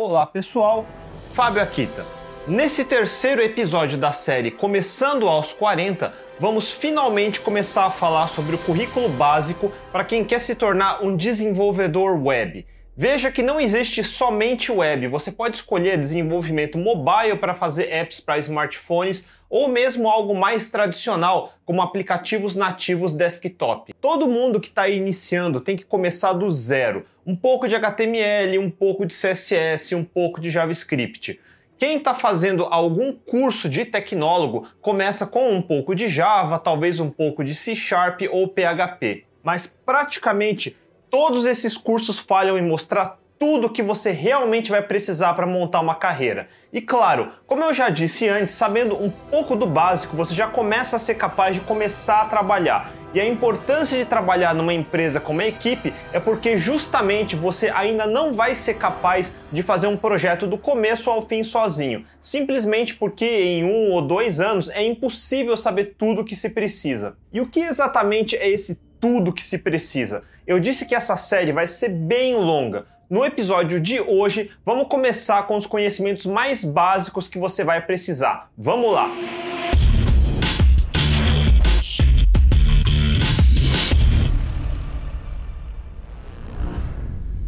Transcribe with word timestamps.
Olá 0.00 0.24
pessoal, 0.24 0.86
Fábio 1.32 1.60
Akita. 1.60 2.06
Nesse 2.46 2.84
terceiro 2.84 3.42
episódio 3.42 3.98
da 3.98 4.12
série 4.12 4.48
Começando 4.48 5.26
aos 5.26 5.52
40, 5.52 6.14
vamos 6.38 6.70
finalmente 6.70 7.40
começar 7.40 7.86
a 7.86 7.90
falar 7.90 8.28
sobre 8.28 8.54
o 8.54 8.58
currículo 8.58 9.08
básico 9.08 9.72
para 9.90 10.04
quem 10.04 10.24
quer 10.24 10.38
se 10.38 10.54
tornar 10.54 11.02
um 11.02 11.16
desenvolvedor 11.16 12.16
web. 12.24 12.64
Veja 12.96 13.32
que 13.32 13.42
não 13.42 13.60
existe 13.60 14.04
somente 14.04 14.70
web, 14.70 15.08
você 15.08 15.32
pode 15.32 15.56
escolher 15.56 15.98
desenvolvimento 15.98 16.78
mobile 16.78 17.36
para 17.36 17.52
fazer 17.52 17.92
apps 17.92 18.20
para 18.20 18.38
smartphones 18.38 19.24
ou 19.48 19.68
mesmo 19.68 20.08
algo 20.08 20.34
mais 20.34 20.68
tradicional, 20.68 21.52
como 21.64 21.82
aplicativos 21.82 22.54
nativos 22.54 23.14
desktop. 23.14 23.92
Todo 24.00 24.28
mundo 24.28 24.60
que 24.60 24.68
está 24.68 24.88
iniciando 24.88 25.60
tem 25.60 25.76
que 25.76 25.84
começar 25.84 26.32
do 26.32 26.50
zero. 26.50 27.04
Um 27.26 27.36
pouco 27.36 27.68
de 27.68 27.74
HTML, 27.76 28.58
um 28.58 28.70
pouco 28.70 29.06
de 29.06 29.14
CSS, 29.14 29.94
um 29.94 30.04
pouco 30.04 30.40
de 30.40 30.50
JavaScript. 30.50 31.40
Quem 31.78 31.98
está 31.98 32.14
fazendo 32.14 32.64
algum 32.64 33.12
curso 33.12 33.68
de 33.68 33.84
tecnólogo 33.84 34.66
começa 34.80 35.26
com 35.26 35.50
um 35.50 35.62
pouco 35.62 35.94
de 35.94 36.08
Java, 36.08 36.58
talvez 36.58 36.98
um 36.98 37.10
pouco 37.10 37.44
de 37.44 37.54
C 37.54 37.74
Sharp 37.74 38.22
ou 38.30 38.48
PHP. 38.48 39.24
Mas 39.42 39.66
praticamente 39.66 40.76
Todos 41.10 41.46
esses 41.46 41.76
cursos 41.76 42.18
falham 42.18 42.58
em 42.58 42.62
mostrar 42.62 43.18
tudo 43.38 43.70
que 43.70 43.82
você 43.82 44.10
realmente 44.10 44.70
vai 44.70 44.82
precisar 44.82 45.32
para 45.34 45.46
montar 45.46 45.80
uma 45.80 45.94
carreira. 45.94 46.48
E 46.72 46.80
claro, 46.80 47.30
como 47.46 47.62
eu 47.62 47.72
já 47.72 47.88
disse 47.88 48.28
antes, 48.28 48.54
sabendo 48.54 49.00
um 49.00 49.10
pouco 49.10 49.54
do 49.54 49.66
básico, 49.66 50.16
você 50.16 50.34
já 50.34 50.48
começa 50.48 50.96
a 50.96 50.98
ser 50.98 51.14
capaz 51.14 51.54
de 51.54 51.60
começar 51.60 52.22
a 52.22 52.24
trabalhar. 52.26 52.92
E 53.14 53.20
a 53.20 53.26
importância 53.26 53.96
de 53.96 54.04
trabalhar 54.04 54.54
numa 54.54 54.74
empresa 54.74 55.18
como 55.18 55.40
a 55.40 55.46
equipe 55.46 55.94
é 56.12 56.20
porque 56.20 56.58
justamente 56.58 57.34
você 57.34 57.70
ainda 57.70 58.06
não 58.06 58.34
vai 58.34 58.54
ser 58.54 58.74
capaz 58.74 59.32
de 59.50 59.62
fazer 59.62 59.86
um 59.86 59.96
projeto 59.96 60.46
do 60.46 60.58
começo 60.58 61.08
ao 61.08 61.26
fim 61.26 61.42
sozinho, 61.42 62.04
simplesmente 62.20 62.94
porque 62.94 63.24
em 63.24 63.64
um 63.64 63.92
ou 63.92 64.02
dois 64.02 64.40
anos 64.40 64.68
é 64.68 64.82
impossível 64.82 65.56
saber 65.56 65.94
tudo 65.96 66.20
o 66.20 66.24
que 66.24 66.36
se 66.36 66.50
precisa. 66.50 67.16
E 67.32 67.40
o 67.40 67.46
que 67.46 67.60
exatamente 67.60 68.36
é 68.36 68.46
esse 68.46 68.78
tudo 69.00 69.32
que 69.32 69.42
se 69.42 69.58
precisa? 69.58 70.22
Eu 70.46 70.60
disse 70.60 70.84
que 70.84 70.94
essa 70.94 71.16
série 71.16 71.52
vai 71.52 71.66
ser 71.66 71.88
bem 71.88 72.34
longa. 72.36 72.84
No 73.10 73.24
episódio 73.24 73.80
de 73.80 73.98
hoje, 73.98 74.50
vamos 74.66 74.86
começar 74.86 75.46
com 75.46 75.56
os 75.56 75.64
conhecimentos 75.64 76.26
mais 76.26 76.62
básicos 76.62 77.26
que 77.26 77.38
você 77.38 77.64
vai 77.64 77.80
precisar. 77.80 78.50
Vamos 78.54 78.92
lá! 78.92 79.10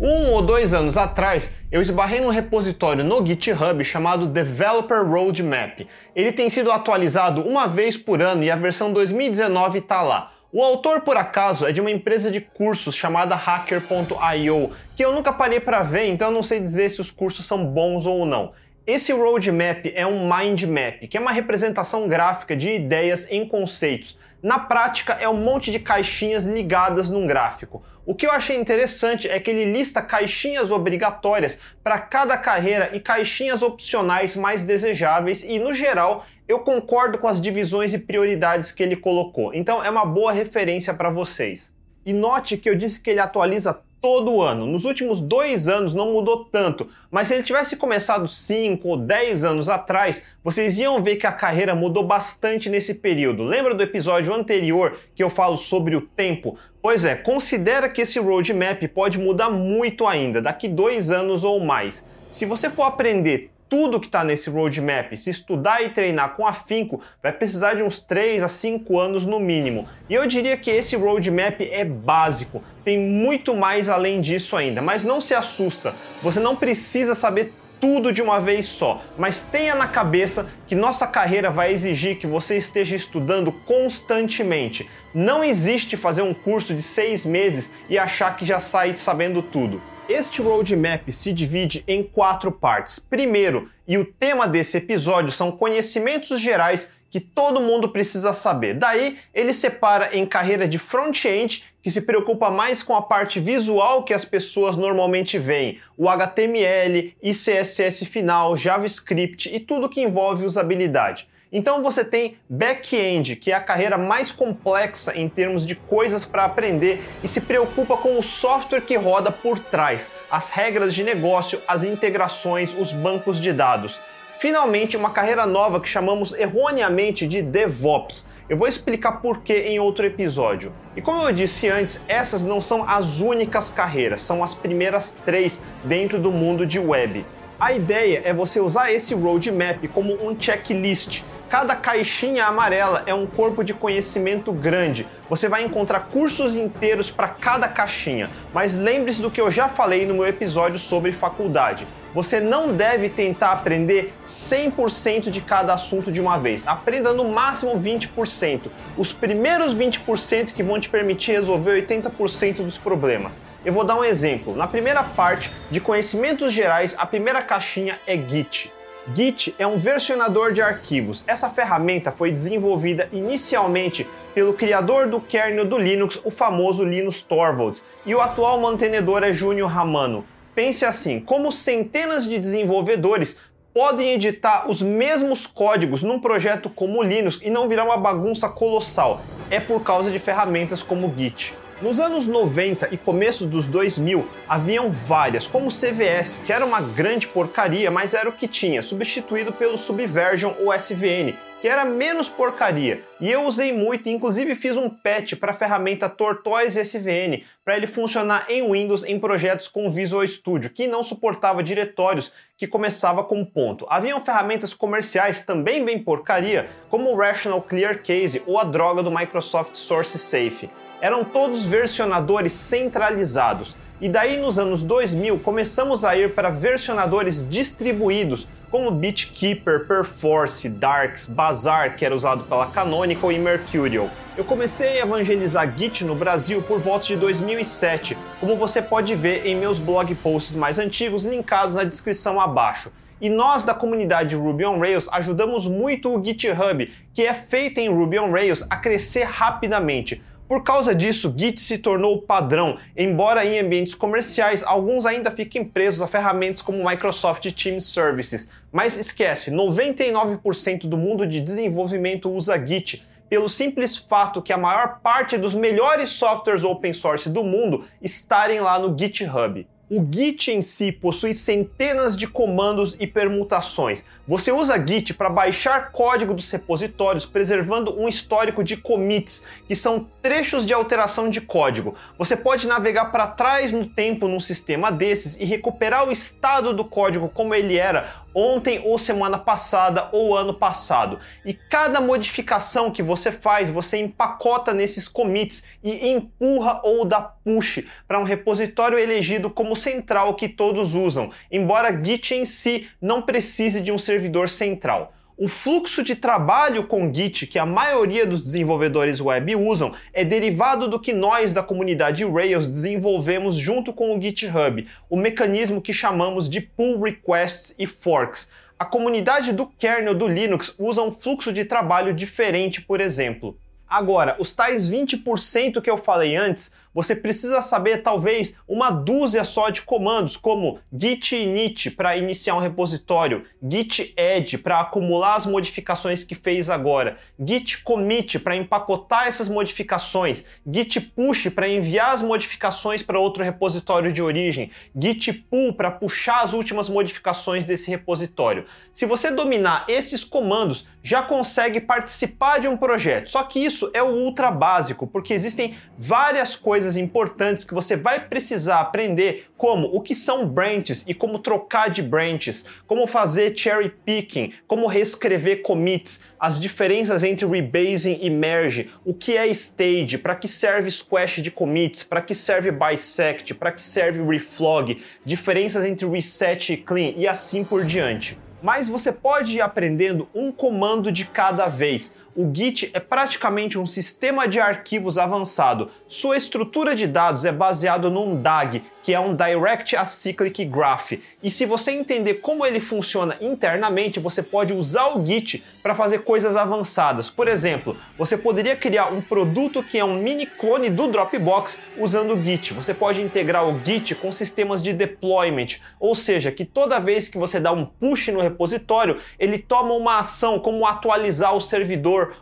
Um 0.00 0.30
ou 0.30 0.40
dois 0.40 0.72
anos 0.72 0.96
atrás, 0.96 1.52
eu 1.70 1.82
esbarrei 1.82 2.22
num 2.22 2.30
repositório 2.30 3.04
no 3.04 3.24
GitHub 3.24 3.84
chamado 3.84 4.26
Developer 4.26 5.06
Roadmap. 5.06 5.86
Ele 6.16 6.32
tem 6.32 6.48
sido 6.48 6.72
atualizado 6.72 7.42
uma 7.42 7.66
vez 7.66 7.98
por 7.98 8.22
ano 8.22 8.42
e 8.42 8.50
a 8.50 8.56
versão 8.56 8.94
2019 8.94 9.80
está 9.80 10.00
lá. 10.00 10.32
O 10.52 10.64
autor, 10.64 11.02
por 11.02 11.16
acaso, 11.16 11.64
é 11.64 11.70
de 11.70 11.80
uma 11.80 11.92
empresa 11.92 12.28
de 12.28 12.40
cursos 12.40 12.96
chamada 12.96 13.36
Hacker.io, 13.36 14.72
que 14.96 15.04
eu 15.04 15.12
nunca 15.12 15.32
parei 15.32 15.60
para 15.60 15.84
ver, 15.84 16.06
então 16.06 16.32
não 16.32 16.42
sei 16.42 16.58
dizer 16.58 16.90
se 16.90 17.00
os 17.00 17.08
cursos 17.08 17.46
são 17.46 17.64
bons 17.64 18.04
ou 18.04 18.26
não. 18.26 18.52
Esse 18.84 19.12
roadmap 19.12 19.86
é 19.94 20.04
um 20.04 20.28
mind 20.28 20.64
map, 20.64 21.06
que 21.06 21.16
é 21.16 21.20
uma 21.20 21.30
representação 21.30 22.08
gráfica 22.08 22.56
de 22.56 22.68
ideias 22.68 23.30
em 23.30 23.46
conceitos. 23.46 24.18
Na 24.42 24.58
prática, 24.58 25.12
é 25.20 25.28
um 25.28 25.36
monte 25.36 25.70
de 25.70 25.78
caixinhas 25.78 26.46
ligadas 26.46 27.08
num 27.08 27.28
gráfico. 27.28 27.84
O 28.04 28.12
que 28.12 28.26
eu 28.26 28.32
achei 28.32 28.56
interessante 28.56 29.28
é 29.28 29.38
que 29.38 29.52
ele 29.52 29.72
lista 29.72 30.02
caixinhas 30.02 30.72
obrigatórias 30.72 31.58
para 31.84 32.00
cada 32.00 32.36
carreira 32.36 32.90
e 32.92 32.98
caixinhas 32.98 33.62
opcionais 33.62 34.34
mais 34.34 34.64
desejáveis, 34.64 35.44
e 35.44 35.60
no 35.60 35.72
geral 35.72 36.26
eu 36.50 36.58
concordo 36.58 37.16
com 37.16 37.28
as 37.28 37.40
divisões 37.40 37.94
e 37.94 37.98
prioridades 37.98 38.72
que 38.72 38.82
ele 38.82 38.96
colocou, 38.96 39.54
então 39.54 39.84
é 39.84 39.88
uma 39.88 40.04
boa 40.04 40.32
referência 40.32 40.92
para 40.92 41.08
vocês. 41.08 41.72
E 42.04 42.12
note 42.12 42.56
que 42.56 42.68
eu 42.68 42.74
disse 42.74 43.00
que 43.00 43.08
ele 43.08 43.20
atualiza 43.20 43.78
todo 44.00 44.40
ano. 44.42 44.66
Nos 44.66 44.84
últimos 44.84 45.20
dois 45.20 45.68
anos 45.68 45.94
não 45.94 46.12
mudou 46.12 46.46
tanto, 46.46 46.88
mas 47.08 47.28
se 47.28 47.34
ele 47.34 47.44
tivesse 47.44 47.76
começado 47.76 48.26
5 48.26 48.88
ou 48.88 48.96
10 48.96 49.44
anos 49.44 49.68
atrás, 49.68 50.22
vocês 50.42 50.76
iam 50.76 51.00
ver 51.00 51.16
que 51.16 51.26
a 51.26 51.32
carreira 51.32 51.76
mudou 51.76 52.02
bastante 52.02 52.68
nesse 52.68 52.94
período. 52.94 53.44
Lembra 53.44 53.72
do 53.72 53.82
episódio 53.84 54.34
anterior 54.34 54.98
que 55.14 55.22
eu 55.22 55.30
falo 55.30 55.56
sobre 55.56 55.94
o 55.94 56.00
tempo? 56.00 56.58
Pois 56.82 57.04
é, 57.04 57.14
considera 57.14 57.88
que 57.88 58.00
esse 58.00 58.18
roadmap 58.18 58.82
pode 58.92 59.20
mudar 59.20 59.50
muito 59.50 60.04
ainda, 60.04 60.42
daqui 60.42 60.66
dois 60.66 61.12
anos 61.12 61.44
ou 61.44 61.60
mais. 61.60 62.04
Se 62.28 62.44
você 62.44 62.68
for 62.68 62.84
aprender 62.84 63.50
tudo 63.70 64.00
que 64.00 64.06
está 64.06 64.24
nesse 64.24 64.50
roadmap, 64.50 65.16
se 65.16 65.30
estudar 65.30 65.80
e 65.80 65.90
treinar 65.90 66.34
com 66.34 66.44
afinco, 66.44 67.00
vai 67.22 67.32
precisar 67.32 67.74
de 67.74 67.84
uns 67.84 68.00
3 68.00 68.42
a 68.42 68.48
5 68.48 68.98
anos 68.98 69.24
no 69.24 69.38
mínimo. 69.38 69.86
E 70.08 70.14
eu 70.14 70.26
diria 70.26 70.56
que 70.56 70.72
esse 70.72 70.96
roadmap 70.96 71.60
é 71.60 71.84
básico, 71.84 72.60
tem 72.84 72.98
muito 72.98 73.54
mais 73.54 73.88
além 73.88 74.20
disso 74.20 74.56
ainda, 74.56 74.82
mas 74.82 75.04
não 75.04 75.20
se 75.20 75.34
assusta, 75.34 75.94
você 76.20 76.40
não 76.40 76.56
precisa 76.56 77.14
saber 77.14 77.52
tudo 77.80 78.12
de 78.12 78.20
uma 78.20 78.40
vez 78.40 78.66
só, 78.66 79.00
mas 79.16 79.40
tenha 79.40 79.74
na 79.74 79.86
cabeça 79.86 80.50
que 80.66 80.74
nossa 80.74 81.06
carreira 81.06 81.50
vai 81.50 81.72
exigir 81.72 82.18
que 82.18 82.26
você 82.26 82.56
esteja 82.56 82.94
estudando 82.94 83.50
constantemente. 83.50 84.90
Não 85.14 85.42
existe 85.42 85.96
fazer 85.96 86.22
um 86.22 86.34
curso 86.34 86.74
de 86.74 86.82
seis 86.82 87.24
meses 87.24 87.70
e 87.88 87.96
achar 87.96 88.36
que 88.36 88.44
já 88.44 88.60
sai 88.60 88.96
sabendo 88.96 89.40
tudo. 89.40 89.80
Este 90.10 90.42
roadmap 90.42 91.08
se 91.12 91.32
divide 91.32 91.84
em 91.86 92.02
quatro 92.02 92.50
partes. 92.50 92.98
Primeiro, 92.98 93.70
e 93.86 93.96
o 93.96 94.04
tema 94.04 94.48
desse 94.48 94.76
episódio 94.76 95.30
são 95.30 95.52
conhecimentos 95.52 96.40
gerais 96.40 96.90
que 97.08 97.20
todo 97.20 97.60
mundo 97.60 97.88
precisa 97.88 98.32
saber. 98.32 98.74
Daí, 98.74 99.18
ele 99.32 99.52
separa 99.52 100.10
em 100.12 100.26
carreira 100.26 100.66
de 100.66 100.78
front-end, 100.78 101.62
que 101.82 101.90
se 101.90 102.02
preocupa 102.02 102.50
mais 102.50 102.82
com 102.82 102.94
a 102.94 103.02
parte 103.02 103.40
visual 103.40 104.02
que 104.02 104.14
as 104.14 104.24
pessoas 104.24 104.76
normalmente 104.76 105.38
veem, 105.38 105.78
o 105.96 106.08
HTML, 106.08 107.14
CSS 107.22 108.04
final, 108.04 108.56
JavaScript 108.56 109.54
e 109.54 109.60
tudo 109.60 109.88
que 109.88 110.00
envolve 110.00 110.44
usabilidade. 110.44 111.28
Então 111.52 111.82
você 111.82 112.04
tem 112.04 112.36
back-end, 112.48 113.34
que 113.34 113.50
é 113.50 113.54
a 113.54 113.60
carreira 113.60 113.98
mais 113.98 114.30
complexa 114.30 115.18
em 115.18 115.28
termos 115.28 115.66
de 115.66 115.74
coisas 115.74 116.24
para 116.24 116.44
aprender 116.44 117.02
e 117.24 117.28
se 117.28 117.40
preocupa 117.40 117.96
com 117.96 118.16
o 118.16 118.22
software 118.22 118.82
que 118.82 118.96
roda 118.96 119.32
por 119.32 119.58
trás, 119.58 120.08
as 120.30 120.50
regras 120.50 120.94
de 120.94 121.02
negócio, 121.02 121.60
as 121.66 121.82
integrações, 121.82 122.72
os 122.78 122.92
bancos 122.92 123.40
de 123.40 123.52
dados. 123.52 123.98
Finalmente, 124.38 124.96
uma 124.96 125.10
carreira 125.10 125.44
nova 125.44 125.80
que 125.80 125.88
chamamos 125.88 126.32
erroneamente 126.32 127.26
de 127.26 127.42
DevOps. 127.42 128.24
Eu 128.50 128.56
vou 128.56 128.66
explicar 128.66 129.20
por 129.22 129.42
que 129.42 129.54
em 129.54 129.78
outro 129.78 130.04
episódio. 130.04 130.72
E 130.96 131.00
como 131.00 131.22
eu 131.22 131.32
disse 131.32 131.68
antes, 131.68 132.00
essas 132.08 132.42
não 132.42 132.60
são 132.60 132.82
as 132.82 133.20
únicas 133.20 133.70
carreiras, 133.70 134.22
são 134.22 134.42
as 134.42 134.56
primeiras 134.56 135.16
três 135.24 135.62
dentro 135.84 136.18
do 136.18 136.32
mundo 136.32 136.66
de 136.66 136.76
web. 136.76 137.24
A 137.60 137.72
ideia 137.72 138.22
é 138.24 138.34
você 138.34 138.58
usar 138.58 138.90
esse 138.90 139.14
roadmap 139.14 139.86
como 139.94 140.14
um 140.14 140.34
checklist 140.36 141.22
Cada 141.50 141.74
caixinha 141.74 142.44
amarela 142.44 143.02
é 143.06 143.12
um 143.12 143.26
corpo 143.26 143.64
de 143.64 143.74
conhecimento 143.74 144.52
grande. 144.52 145.04
Você 145.28 145.48
vai 145.48 145.64
encontrar 145.64 146.08
cursos 146.12 146.54
inteiros 146.54 147.10
para 147.10 147.26
cada 147.26 147.66
caixinha. 147.66 148.30
Mas 148.54 148.76
lembre-se 148.76 149.20
do 149.20 149.32
que 149.32 149.40
eu 149.40 149.50
já 149.50 149.68
falei 149.68 150.06
no 150.06 150.14
meu 150.14 150.26
episódio 150.28 150.78
sobre 150.78 151.10
faculdade. 151.10 151.88
Você 152.14 152.38
não 152.38 152.72
deve 152.72 153.08
tentar 153.08 153.50
aprender 153.50 154.14
100% 154.24 155.28
de 155.28 155.40
cada 155.40 155.72
assunto 155.72 156.12
de 156.12 156.20
uma 156.20 156.38
vez. 156.38 156.68
Aprenda 156.68 157.12
no 157.12 157.24
máximo 157.24 157.72
20%. 157.80 158.68
Os 158.96 159.12
primeiros 159.12 159.74
20% 159.74 160.52
que 160.52 160.62
vão 160.62 160.78
te 160.78 160.88
permitir 160.88 161.32
resolver 161.32 161.84
80% 161.84 162.62
dos 162.62 162.78
problemas. 162.78 163.40
Eu 163.64 163.72
vou 163.72 163.82
dar 163.82 163.96
um 163.96 164.04
exemplo. 164.04 164.54
Na 164.54 164.68
primeira 164.68 165.02
parte 165.02 165.50
de 165.68 165.80
conhecimentos 165.80 166.52
gerais, 166.52 166.94
a 166.96 167.04
primeira 167.04 167.42
caixinha 167.42 167.98
é 168.06 168.16
Git. 168.16 168.72
Git 169.14 169.54
é 169.58 169.66
um 169.66 169.78
versionador 169.78 170.52
de 170.52 170.60
arquivos. 170.60 171.24
Essa 171.26 171.48
ferramenta 171.48 172.12
foi 172.12 172.30
desenvolvida 172.30 173.08
inicialmente 173.12 174.06
pelo 174.34 174.52
criador 174.52 175.08
do 175.08 175.20
kernel 175.20 175.64
do 175.64 175.78
Linux, 175.78 176.20
o 176.22 176.30
famoso 176.30 176.84
Linus 176.84 177.22
Torvalds, 177.22 177.82
e 178.04 178.14
o 178.14 178.20
atual 178.20 178.60
mantenedor 178.60 179.24
é 179.24 179.32
Júnior 179.32 179.70
Ramano. 179.70 180.24
Pense 180.54 180.84
assim, 180.84 181.18
como 181.18 181.50
centenas 181.50 182.28
de 182.28 182.38
desenvolvedores 182.38 183.38
podem 183.72 184.12
editar 184.12 184.68
os 184.68 184.82
mesmos 184.82 185.46
códigos 185.46 186.02
num 186.02 186.20
projeto 186.20 186.68
como 186.68 187.00
o 187.00 187.02
Linux 187.02 187.38
e 187.42 187.50
não 187.50 187.68
virar 187.68 187.84
uma 187.84 187.96
bagunça 187.96 188.48
colossal? 188.48 189.22
É 189.50 189.58
por 189.58 189.82
causa 189.82 190.10
de 190.10 190.18
ferramentas 190.18 190.82
como 190.82 191.06
o 191.06 191.14
Git. 191.16 191.54
Nos 191.82 191.98
anos 191.98 192.26
90 192.26 192.88
e 192.92 192.98
começo 192.98 193.46
dos 193.46 193.66
2000, 193.66 194.28
haviam 194.46 194.90
várias, 194.90 195.46
como 195.46 195.68
o 195.68 195.72
CVS, 195.72 196.42
que 196.44 196.52
era 196.52 196.66
uma 196.66 196.78
grande 196.78 197.26
porcaria, 197.26 197.90
mas 197.90 198.12
era 198.12 198.28
o 198.28 198.32
que 198.32 198.46
tinha, 198.46 198.82
substituído 198.82 199.50
pelo 199.50 199.78
Subversion 199.78 200.52
ou 200.60 200.74
SVN, 200.74 201.34
que 201.60 201.68
era 201.68 201.84
menos 201.84 202.28
porcaria. 202.28 203.02
E 203.20 203.30
eu 203.30 203.42
usei 203.44 203.72
muito, 203.72 204.08
inclusive 204.08 204.54
fiz 204.54 204.76
um 204.76 204.88
patch 204.88 205.34
para 205.34 205.50
a 205.50 205.54
ferramenta 205.54 206.08
Tortoise 206.08 206.80
SVN 206.80 207.44
para 207.64 207.76
ele 207.76 207.86
funcionar 207.86 208.46
em 208.48 208.68
Windows 208.70 209.04
em 209.04 209.20
projetos 209.20 209.68
com 209.68 209.90
Visual 209.90 210.26
Studio, 210.26 210.70
que 210.70 210.88
não 210.88 211.04
suportava 211.04 211.62
diretórios 211.62 212.32
que 212.56 212.66
começava 212.66 213.22
com 213.22 213.44
ponto. 213.44 213.86
Haviam 213.88 214.20
ferramentas 214.20 214.72
comerciais 214.72 215.44
também 215.44 215.84
bem 215.84 215.98
porcaria, 215.98 216.68
como 216.88 217.10
o 217.10 217.16
Rational 217.16 217.62
Clear 217.62 218.02
Case 218.02 218.42
ou 218.46 218.58
a 218.58 218.64
droga 218.64 219.02
do 219.02 219.10
Microsoft 219.10 219.76
Source 219.76 220.18
Safe. 220.18 220.70
Eram 221.00 221.24
todos 221.24 221.64
versionadores 221.64 222.52
centralizados. 222.52 223.76
E 224.00 224.08
daí 224.08 224.38
nos 224.38 224.58
anos 224.58 224.82
2000 224.82 225.38
começamos 225.40 226.06
a 226.06 226.16
ir 226.16 226.34
para 226.34 226.48
versionadores 226.48 227.46
distribuídos, 227.46 228.48
como 228.70 228.90
BitKeeper, 228.90 229.86
Perforce, 229.86 230.68
Darks, 230.68 231.26
Bazaar, 231.26 231.96
que 231.96 232.04
era 232.04 232.14
usado 232.14 232.44
pela 232.44 232.66
Canonical 232.66 233.32
e 233.32 233.38
Mercurial. 233.38 234.08
Eu 234.36 234.44
comecei 234.44 235.00
a 235.00 235.02
evangelizar 235.02 235.76
Git 235.76 236.04
no 236.04 236.14
Brasil 236.14 236.62
por 236.62 236.78
volta 236.78 237.06
de 237.06 237.16
2007, 237.16 238.16
como 238.38 238.56
você 238.56 238.80
pode 238.80 239.14
ver 239.14 239.44
em 239.44 239.56
meus 239.56 239.78
blog 239.78 240.14
posts 240.14 240.54
mais 240.54 240.78
antigos 240.78 241.24
linkados 241.24 241.74
na 241.74 241.84
descrição 241.84 242.40
abaixo. 242.40 242.92
E 243.20 243.28
nós 243.28 243.64
da 243.64 243.74
comunidade 243.74 244.34
Ruby 244.34 244.64
on 244.64 244.78
Rails 244.78 245.08
ajudamos 245.12 245.66
muito 245.66 246.08
o 246.08 246.24
GitHub, 246.24 246.90
que 247.12 247.22
é 247.22 247.34
feito 247.34 247.78
em 247.78 247.90
Ruby 247.90 248.18
on 248.18 248.30
Rails, 248.30 248.64
a 248.70 248.76
crescer 248.76 249.24
rapidamente. 249.24 250.22
Por 250.50 250.64
causa 250.64 250.92
disso, 250.92 251.32
Git 251.36 251.60
se 251.60 251.78
tornou 251.78 252.22
padrão, 252.22 252.76
embora 252.96 253.46
em 253.46 253.60
ambientes 253.60 253.94
comerciais 253.94 254.64
alguns 254.64 255.06
ainda 255.06 255.30
fiquem 255.30 255.64
presos 255.64 256.02
a 256.02 256.08
ferramentas 256.08 256.60
como 256.60 256.84
Microsoft 256.84 257.48
Teams 257.52 257.86
Services. 257.86 258.50
Mas 258.72 258.98
esquece, 258.98 259.52
99% 259.52 260.88
do 260.88 260.96
mundo 260.96 261.24
de 261.24 261.40
desenvolvimento 261.40 262.28
usa 262.28 262.58
Git, 262.66 263.06
pelo 263.28 263.48
simples 263.48 263.96
fato 263.96 264.42
que 264.42 264.52
a 264.52 264.58
maior 264.58 264.98
parte 265.00 265.38
dos 265.38 265.54
melhores 265.54 266.10
softwares 266.10 266.64
open 266.64 266.92
source 266.92 267.30
do 267.30 267.44
mundo 267.44 267.84
estarem 268.02 268.58
lá 268.58 268.76
no 268.76 268.98
GitHub. 268.98 269.64
O 269.92 270.06
Git 270.08 270.52
em 270.52 270.62
si 270.62 270.92
possui 270.92 271.34
centenas 271.34 272.16
de 272.16 272.28
comandos 272.28 272.96
e 273.00 273.08
permutações. 273.08 274.04
Você 274.24 274.52
usa 274.52 274.78
Git 274.86 275.14
para 275.14 275.28
baixar 275.28 275.90
código 275.90 276.32
dos 276.32 276.48
repositórios, 276.48 277.26
preservando 277.26 278.00
um 278.00 278.06
histórico 278.06 278.62
de 278.62 278.76
commits, 278.76 279.42
que 279.66 279.74
são 279.74 280.06
trechos 280.22 280.64
de 280.64 280.72
alteração 280.72 281.28
de 281.28 281.40
código. 281.40 281.96
Você 282.16 282.36
pode 282.36 282.68
navegar 282.68 283.06
para 283.06 283.26
trás 283.26 283.72
no 283.72 283.84
tempo 283.84 284.28
num 284.28 284.38
sistema 284.38 284.92
desses 284.92 285.36
e 285.36 285.44
recuperar 285.44 286.06
o 286.06 286.12
estado 286.12 286.72
do 286.72 286.84
código 286.84 287.28
como 287.28 287.52
ele 287.52 287.76
era 287.76 288.22
ontem 288.34 288.80
ou 288.84 288.98
semana 288.98 289.38
passada 289.38 290.08
ou 290.12 290.36
ano 290.36 290.54
passado. 290.54 291.18
E 291.44 291.54
cada 291.54 292.00
modificação 292.00 292.90
que 292.90 293.02
você 293.02 293.32
faz, 293.32 293.70
você 293.70 293.98
empacota 293.98 294.72
nesses 294.72 295.08
commits 295.08 295.64
e 295.82 296.08
empurra 296.08 296.80
ou 296.82 297.04
dá 297.04 297.20
push 297.20 297.84
para 298.06 298.18
um 298.18 298.24
repositório 298.24 298.98
elegido 298.98 299.50
como 299.50 299.76
central 299.76 300.34
que 300.34 300.48
todos 300.48 300.94
usam, 300.94 301.30
embora 301.50 302.04
Git 302.04 302.34
em 302.34 302.44
si 302.44 302.88
não 303.00 303.22
precise 303.22 303.80
de 303.80 303.92
um 303.92 303.98
servidor 303.98 304.48
central. 304.48 305.12
O 305.42 305.48
fluxo 305.48 306.02
de 306.02 306.14
trabalho 306.14 306.86
com 306.86 307.10
Git 307.10 307.46
que 307.46 307.58
a 307.58 307.64
maioria 307.64 308.26
dos 308.26 308.42
desenvolvedores 308.42 309.22
web 309.22 309.56
usam 309.56 309.90
é 310.12 310.22
derivado 310.22 310.86
do 310.86 311.00
que 311.00 311.14
nós 311.14 311.54
da 311.54 311.62
comunidade 311.62 312.26
Rails 312.26 312.66
desenvolvemos 312.66 313.56
junto 313.56 313.90
com 313.90 314.14
o 314.14 314.20
GitHub, 314.20 314.86
o 315.08 315.16
mecanismo 315.16 315.80
que 315.80 315.94
chamamos 315.94 316.46
de 316.46 316.60
pull 316.60 317.00
requests 317.00 317.74
e 317.78 317.86
forks. 317.86 318.50
A 318.78 318.84
comunidade 318.84 319.54
do 319.54 319.66
kernel 319.66 320.12
do 320.12 320.28
Linux 320.28 320.74
usa 320.78 321.00
um 321.00 321.10
fluxo 321.10 321.54
de 321.54 321.64
trabalho 321.64 322.12
diferente, 322.12 322.82
por 322.82 323.00
exemplo. 323.00 323.56
Agora, 323.88 324.36
os 324.38 324.52
tais 324.52 324.90
20% 324.90 325.80
que 325.80 325.88
eu 325.88 325.96
falei 325.96 326.36
antes 326.36 326.70
você 326.94 327.14
precisa 327.14 327.62
saber 327.62 327.98
talvez 327.98 328.54
uma 328.66 328.90
dúzia 328.90 329.44
só 329.44 329.70
de 329.70 329.82
comandos, 329.82 330.36
como 330.36 330.78
git 330.92 331.36
init 331.36 331.90
para 331.90 332.16
iniciar 332.16 332.56
um 332.56 332.60
repositório, 332.60 333.44
git 333.62 334.14
add 334.18 334.58
para 334.58 334.80
acumular 334.80 335.36
as 335.36 335.46
modificações 335.46 336.24
que 336.24 336.34
fez 336.34 336.68
agora, 336.68 337.18
git 337.38 337.82
commit 337.82 338.38
para 338.38 338.56
empacotar 338.56 339.26
essas 339.26 339.48
modificações, 339.48 340.44
git 340.66 341.00
push 341.00 341.48
para 341.48 341.68
enviar 341.68 342.12
as 342.12 342.22
modificações 342.22 343.02
para 343.02 343.18
outro 343.18 343.44
repositório 343.44 344.12
de 344.12 344.22
origem, 344.22 344.70
git 344.96 345.32
pull 345.32 345.72
para 345.72 345.90
puxar 345.90 346.42
as 346.42 346.52
últimas 346.52 346.88
modificações 346.88 347.64
desse 347.64 347.90
repositório. 347.90 348.64
Se 348.92 349.06
você 349.06 349.30
dominar 349.30 349.84
esses 349.88 350.24
comandos, 350.24 350.84
já 351.02 351.22
consegue 351.22 351.80
participar 351.80 352.58
de 352.58 352.68
um 352.68 352.76
projeto. 352.76 353.28
Só 353.28 353.42
que 353.42 353.58
isso 353.58 353.90
é 353.94 354.02
o 354.02 354.08
ultra 354.08 354.50
básico, 354.50 355.06
porque 355.06 355.32
existem 355.32 355.76
várias 355.96 356.56
coisas 356.56 356.79
coisas 356.80 356.96
importantes 356.96 357.62
que 357.62 357.74
você 357.74 357.94
vai 357.94 358.18
precisar 358.18 358.80
aprender, 358.80 359.50
como 359.58 359.94
o 359.94 360.00
que 360.00 360.14
são 360.14 360.48
branches 360.48 361.04
e 361.06 361.12
como 361.12 361.38
trocar 361.38 361.90
de 361.90 362.02
branches, 362.02 362.64
como 362.86 363.06
fazer 363.06 363.54
cherry 363.54 363.90
picking, 363.90 364.54
como 364.66 364.86
reescrever 364.86 365.60
commits, 365.60 366.20
as 366.38 366.58
diferenças 366.58 367.22
entre 367.22 367.44
rebasing 367.44 368.18
e 368.22 368.30
merge, 368.30 368.88
o 369.04 369.12
que 369.12 369.36
é 369.36 369.46
stage, 369.48 370.16
para 370.16 370.34
que 370.34 370.48
serve 370.48 370.90
squash 370.90 371.42
de 371.42 371.50
commits, 371.50 372.02
para 372.02 372.22
que 372.22 372.34
serve 372.34 372.70
bisect, 372.70 373.52
para 373.52 373.72
que 373.72 373.82
serve 373.82 374.22
reflog, 374.22 374.96
diferenças 375.22 375.84
entre 375.84 376.08
reset 376.08 376.72
e 376.72 376.78
clean 376.78 377.12
e 377.14 377.28
assim 377.28 377.62
por 377.62 377.84
diante. 377.84 378.38
Mas 378.62 378.88
você 378.88 379.12
pode 379.12 379.52
ir 379.52 379.60
aprendendo 379.60 380.28
um 380.34 380.50
comando 380.50 381.12
de 381.12 381.26
cada 381.26 381.68
vez 381.68 382.12
o 382.40 382.50
Git 382.54 382.90
é 382.94 382.98
praticamente 382.98 383.78
um 383.78 383.84
sistema 383.84 384.48
de 384.48 384.58
arquivos 384.58 385.18
avançado. 385.18 385.90
Sua 386.08 386.38
estrutura 386.38 386.94
de 386.94 387.06
dados 387.06 387.44
é 387.44 387.52
baseada 387.52 388.08
num 388.08 388.40
DAG, 388.40 388.82
que 389.02 389.12
é 389.12 389.20
um 389.20 389.36
Direct 389.36 389.94
Acyclic 389.94 390.64
Graph. 390.64 391.12
E 391.42 391.50
se 391.50 391.66
você 391.66 391.90
entender 391.90 392.34
como 392.34 392.64
ele 392.64 392.80
funciona 392.80 393.36
internamente, 393.42 394.18
você 394.18 394.42
pode 394.42 394.72
usar 394.72 395.08
o 395.08 395.24
Git 395.24 395.62
para 395.82 395.94
fazer 395.94 396.20
coisas 396.20 396.56
avançadas. 396.56 397.28
Por 397.28 397.46
exemplo, 397.46 397.96
você 398.16 398.38
poderia 398.38 398.74
criar 398.74 399.12
um 399.12 399.20
produto 399.20 399.82
que 399.82 399.98
é 399.98 400.04
um 400.04 400.14
mini 400.14 400.46
clone 400.46 400.88
do 400.88 401.08
Dropbox 401.08 401.78
usando 401.98 402.34
o 402.34 402.42
Git. 402.42 402.72
Você 402.72 402.94
pode 402.94 403.20
integrar 403.20 403.68
o 403.68 403.78
Git 403.84 404.14
com 404.14 404.32
sistemas 404.32 404.82
de 404.82 404.92
deployment, 404.92 405.78
ou 405.98 406.14
seja, 406.14 406.50
que 406.50 406.64
toda 406.64 406.98
vez 406.98 407.28
que 407.28 407.36
você 407.36 407.60
dá 407.60 407.72
um 407.72 407.84
push 407.84 408.28
no 408.28 408.40
repositório, 408.40 409.18
ele 409.38 409.58
toma 409.58 409.92
uma 409.92 410.18
ação 410.18 410.58
como 410.58 410.86
atualizar 410.86 411.54
o 411.54 411.60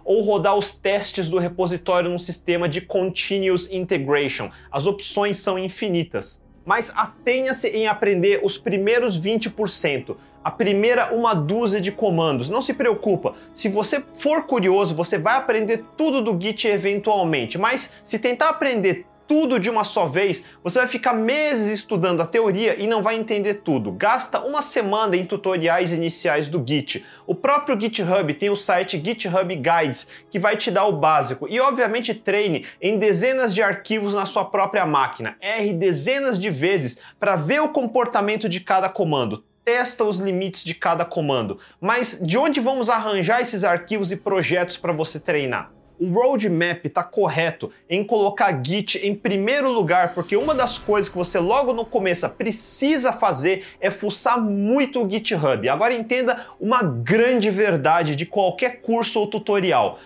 ou 0.05 0.23
rodar 0.23 0.57
os 0.57 0.73
testes 0.73 1.29
do 1.29 1.39
repositório 1.39 2.11
num 2.11 2.19
sistema 2.19 2.69
de 2.69 2.81
continuous 2.81 3.71
integration. 3.71 4.51
As 4.71 4.87
opções 4.87 5.39
são 5.39 5.59
infinitas 5.59 6.41
mas 6.69 6.93
atenha-se 6.95 7.67
em 7.71 7.87
aprender 7.87 8.41
os 8.43 8.59
primeiros 8.59 9.19
20%. 9.19 10.15
A 10.45 10.51
primeira 10.51 11.15
uma 11.15 11.33
dúzia 11.33 11.81
de 11.81 11.91
comandos. 11.91 12.51
Não 12.51 12.61
se 12.61 12.75
preocupa, 12.75 13.37
se 13.55 13.71
você 13.71 14.01
for 14.01 14.45
curioso, 14.45 14.95
você 14.95 15.17
vai 15.17 15.37
aprender 15.37 15.83
tudo 15.97 16.21
do 16.21 16.39
Git 16.39 16.69
eventualmente, 16.69 17.57
mas 17.57 17.91
se 18.05 18.19
tentar 18.19 18.51
aprender 18.51 19.07
tudo 19.29 19.61
de 19.61 19.69
uma 19.69 19.85
só 19.85 20.07
vez, 20.07 20.43
você 20.65 20.79
vai 20.79 20.89
ficar 20.89 21.13
meses 21.13 21.69
estudando 21.69 22.23
a 22.23 22.27
teoria 22.27 22.83
e 22.83 22.87
não 22.87 23.03
vai 23.03 23.15
entender 23.15 23.55
tudo. 23.57 23.93
Gasta 23.93 24.41
uma 24.41 24.63
semana 24.63 25.17
em 25.17 25.27
tutoriais 25.27 25.93
iniciais 25.93 26.49
do 26.49 26.65
Git. 26.67 27.05
O 27.27 27.35
próprio 27.35 27.79
GitHub 27.79 28.33
tem 28.33 28.49
o 28.49 28.57
site 28.57 29.01
GitHub 29.05 29.55
Guides, 29.55 30.09
que 30.31 30.39
vai 30.39 30.57
te 30.57 30.71
dar 30.71 30.87
o 30.87 30.97
básico. 30.97 31.47
E 31.47 31.61
obviamente 31.61 32.15
treine 32.15 32.65
em 32.81 32.99
dezenas 32.99 33.55
de 33.55 33.63
arquivos 33.63 34.15
na 34.15 34.25
sua 34.25 34.47
própria 34.47 34.87
máquina. 34.87 35.37
Erre 35.43 35.75
dezenas 35.75 36.39
de 36.39 36.49
vezes 36.49 36.99
para 37.21 37.37
ver 37.37 37.61
o 37.61 37.69
comportamento 37.69 38.49
de 38.49 38.61
cada 38.61 38.89
comando 38.89 39.45
testa 39.65 40.03
os 40.03 40.17
limites 40.17 40.65
de 40.65 40.73
cada 40.73 41.05
comando. 41.05 41.59
Mas 41.79 42.19
de 42.23 42.39
onde 42.39 42.59
vamos 42.59 42.89
arranjar 42.89 43.43
esses 43.43 43.65
arquivos 43.65 44.11
e 44.11 44.17
projetos 44.17 44.79
para 44.79 44.95
você 44.95 45.21
treinar? 45.21 45.78
O 45.99 46.13
roadmap 46.13 46.85
está 46.85 47.03
correto 47.03 47.71
em 47.89 48.05
colocar 48.05 48.61
Git 48.65 48.99
em 48.99 49.15
primeiro 49.15 49.71
lugar, 49.71 50.15
porque 50.15 50.37
uma 50.37 50.55
das 50.55 50.79
coisas 50.79 51.09
que 51.09 51.17
você 51.17 51.39
logo 51.39 51.73
no 51.73 51.85
começo 51.85 52.29
precisa 52.31 53.13
fazer 53.13 53.65
é 53.81 53.91
fuçar 53.91 54.41
muito 54.41 55.05
o 55.05 55.11
GitHub. 55.11 55.69
Agora 55.69 55.95
entenda 55.95 56.47
uma 56.61 56.83
grande 56.83 57.51
verdade 57.51 58.15
de 58.15 58.27
qualquer 58.27 58.81
curso 58.81 59.21
ou 59.21 59.27
tutorial 59.27 59.99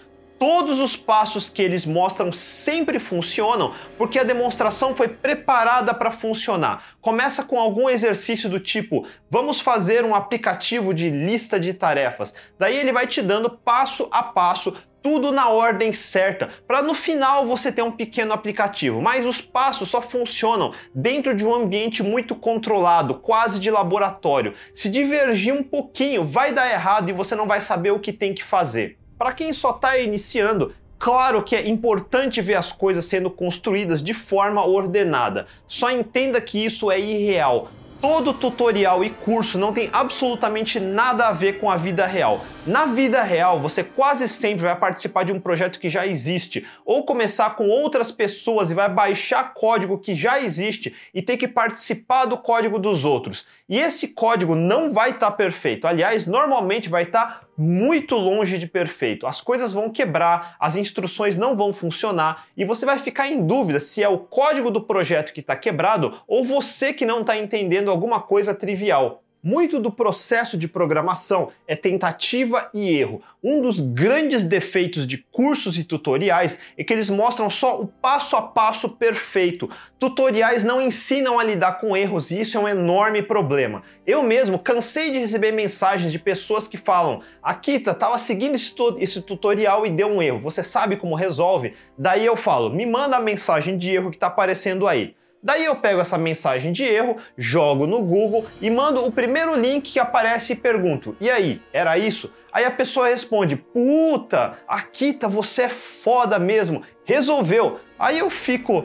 todos 0.42 0.80
os 0.80 0.96
passos 0.96 1.48
que 1.48 1.62
eles 1.62 1.86
mostram 1.86 2.32
sempre 2.32 2.98
funcionam 2.98 3.72
porque 3.96 4.18
a 4.18 4.24
demonstração 4.24 4.92
foi 4.92 5.06
preparada 5.06 5.94
para 5.94 6.10
funcionar. 6.10 6.96
Começa 7.00 7.44
com 7.44 7.60
algum 7.60 7.88
exercício 7.88 8.50
do 8.50 8.58
tipo: 8.58 9.06
vamos 9.30 9.60
fazer 9.60 10.04
um 10.04 10.16
aplicativo 10.16 10.92
de 10.92 11.10
lista 11.10 11.60
de 11.60 11.72
tarefas. 11.72 12.34
Daí 12.58 12.76
ele 12.76 12.90
vai 12.90 13.06
te 13.06 13.22
dando 13.22 13.50
passo 13.50 14.08
a 14.10 14.20
passo 14.20 14.74
tudo 15.02 15.32
na 15.32 15.48
ordem 15.48 15.92
certa, 15.92 16.48
para 16.66 16.82
no 16.82 16.94
final 16.94 17.46
você 17.46 17.72
ter 17.72 17.82
um 17.82 17.90
pequeno 17.90 18.32
aplicativo. 18.32 19.02
Mas 19.02 19.26
os 19.26 19.40
passos 19.40 19.88
só 19.88 20.00
funcionam 20.00 20.72
dentro 20.94 21.34
de 21.34 21.44
um 21.44 21.54
ambiente 21.54 22.02
muito 22.02 22.34
controlado, 22.34 23.16
quase 23.16 23.58
de 23.58 23.70
laboratório. 23.70 24.54
Se 24.72 24.88
divergir 24.88 25.52
um 25.52 25.62
pouquinho, 25.62 26.24
vai 26.24 26.52
dar 26.52 26.70
errado 26.70 27.08
e 27.10 27.12
você 27.12 27.34
não 27.34 27.46
vai 27.46 27.60
saber 27.60 27.90
o 27.90 28.00
que 28.00 28.12
tem 28.12 28.32
que 28.32 28.44
fazer. 28.44 28.98
Para 29.18 29.32
quem 29.32 29.52
só 29.52 29.70
está 29.70 29.98
iniciando, 29.98 30.74
Claro 31.02 31.42
que 31.42 31.56
é 31.56 31.68
importante 31.68 32.40
ver 32.40 32.54
as 32.54 32.70
coisas 32.70 33.04
sendo 33.06 33.28
construídas 33.28 34.00
de 34.00 34.14
forma 34.14 34.64
ordenada. 34.64 35.46
Só 35.66 35.90
entenda 35.90 36.40
que 36.40 36.64
isso 36.64 36.92
é 36.92 37.00
irreal. 37.00 37.70
Todo 38.00 38.32
tutorial 38.32 39.02
e 39.02 39.10
curso 39.10 39.58
não 39.58 39.72
tem 39.72 39.90
absolutamente 39.92 40.78
nada 40.78 41.26
a 41.26 41.32
ver 41.32 41.58
com 41.58 41.68
a 41.68 41.76
vida 41.76 42.06
real. 42.06 42.44
Na 42.64 42.86
vida 42.86 43.20
real, 43.24 43.58
você 43.58 43.82
quase 43.82 44.28
sempre 44.28 44.62
vai 44.62 44.76
participar 44.76 45.24
de 45.24 45.32
um 45.32 45.40
projeto 45.40 45.80
que 45.80 45.88
já 45.88 46.06
existe, 46.06 46.64
ou 46.84 47.04
começar 47.04 47.56
com 47.56 47.68
outras 47.68 48.12
pessoas 48.12 48.70
e 48.70 48.74
vai 48.74 48.88
baixar 48.88 49.52
código 49.52 49.98
que 49.98 50.14
já 50.14 50.40
existe 50.40 50.94
e 51.12 51.20
ter 51.20 51.36
que 51.36 51.48
participar 51.48 52.24
do 52.26 52.38
código 52.38 52.78
dos 52.78 53.04
outros. 53.04 53.46
E 53.68 53.76
esse 53.76 54.08
código 54.08 54.54
não 54.54 54.92
vai 54.92 55.10
estar 55.10 55.32
tá 55.32 55.36
perfeito. 55.36 55.88
Aliás, 55.88 56.24
normalmente 56.24 56.88
vai 56.88 57.02
estar 57.02 57.40
tá 57.40 57.40
muito 57.58 58.14
longe 58.14 58.56
de 58.56 58.68
perfeito. 58.68 59.26
As 59.26 59.40
coisas 59.40 59.72
vão 59.72 59.90
quebrar, 59.90 60.54
as 60.60 60.76
instruções 60.76 61.34
não 61.34 61.56
vão 61.56 61.72
funcionar 61.72 62.46
e 62.56 62.64
você 62.64 62.86
vai 62.86 63.00
ficar 63.00 63.26
em 63.26 63.44
dúvida 63.44 63.80
se 63.80 64.04
é 64.04 64.08
o 64.08 64.18
código 64.18 64.70
do 64.70 64.80
projeto 64.80 65.32
que 65.32 65.40
está 65.40 65.56
quebrado 65.56 66.16
ou 66.28 66.44
você 66.44 66.92
que 66.92 67.04
não 67.04 67.22
está 67.22 67.36
entendendo 67.36 67.90
alguma 67.90 68.20
coisa 68.20 68.54
trivial. 68.54 69.21
Muito 69.44 69.80
do 69.80 69.90
processo 69.90 70.56
de 70.56 70.68
programação 70.68 71.48
é 71.66 71.74
tentativa 71.74 72.70
e 72.72 72.90
erro. 72.90 73.20
Um 73.42 73.60
dos 73.60 73.80
grandes 73.80 74.44
defeitos 74.44 75.04
de 75.04 75.18
cursos 75.18 75.76
e 75.76 75.82
tutoriais 75.82 76.56
é 76.78 76.84
que 76.84 76.92
eles 76.92 77.10
mostram 77.10 77.50
só 77.50 77.80
o 77.80 77.88
passo 77.88 78.36
a 78.36 78.42
passo 78.42 78.90
perfeito. 78.90 79.68
Tutoriais 79.98 80.62
não 80.62 80.80
ensinam 80.80 81.40
a 81.40 81.42
lidar 81.42 81.80
com 81.80 81.96
erros 81.96 82.30
e 82.30 82.40
isso 82.40 82.56
é 82.56 82.60
um 82.60 82.68
enorme 82.68 83.20
problema. 83.20 83.82
Eu 84.06 84.22
mesmo 84.22 84.60
cansei 84.60 85.10
de 85.10 85.18
receber 85.18 85.50
mensagens 85.50 86.12
de 86.12 86.20
pessoas 86.20 86.68
que 86.68 86.76
falam: 86.76 87.20
Akita, 87.42 87.90
estava 87.90 88.18
seguindo 88.18 88.54
esse, 88.54 88.72
esse 88.98 89.22
tutorial 89.22 89.84
e 89.84 89.90
deu 89.90 90.06
um 90.06 90.22
erro. 90.22 90.38
Você 90.38 90.62
sabe 90.62 90.96
como 90.96 91.16
resolve? 91.16 91.74
Daí 91.98 92.24
eu 92.24 92.36
falo: 92.36 92.70
me 92.70 92.86
manda 92.86 93.16
a 93.16 93.20
mensagem 93.20 93.76
de 93.76 93.90
erro 93.90 94.12
que 94.12 94.16
está 94.16 94.28
aparecendo 94.28 94.86
aí. 94.86 95.16
Daí 95.42 95.64
eu 95.64 95.74
pego 95.74 96.00
essa 96.00 96.16
mensagem 96.16 96.70
de 96.70 96.84
erro, 96.84 97.16
jogo 97.36 97.84
no 97.84 98.00
Google 98.00 98.46
e 98.60 98.70
mando 98.70 99.04
o 99.04 99.10
primeiro 99.10 99.56
link 99.56 99.92
que 99.92 99.98
aparece 99.98 100.52
e 100.52 100.56
pergunto: 100.56 101.16
"E 101.20 101.28
aí, 101.28 101.60
era 101.72 101.98
isso?" 101.98 102.32
Aí 102.52 102.64
a 102.64 102.70
pessoa 102.70 103.08
responde: 103.08 103.56
"Puta, 103.56 104.52
Akita, 104.68 105.28
você 105.28 105.62
é 105.62 105.68
foda 105.68 106.38
mesmo. 106.38 106.82
Resolveu." 107.04 107.80
Aí 107.98 108.20
eu 108.20 108.30
fico: 108.30 108.84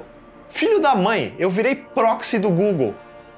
"Filho 0.49 0.79
da 0.79 0.95
mãe, 0.95 1.35
eu 1.37 1.49
virei 1.49 1.75
proxy 1.75 2.39
do 2.39 2.49
Google." 2.49 2.95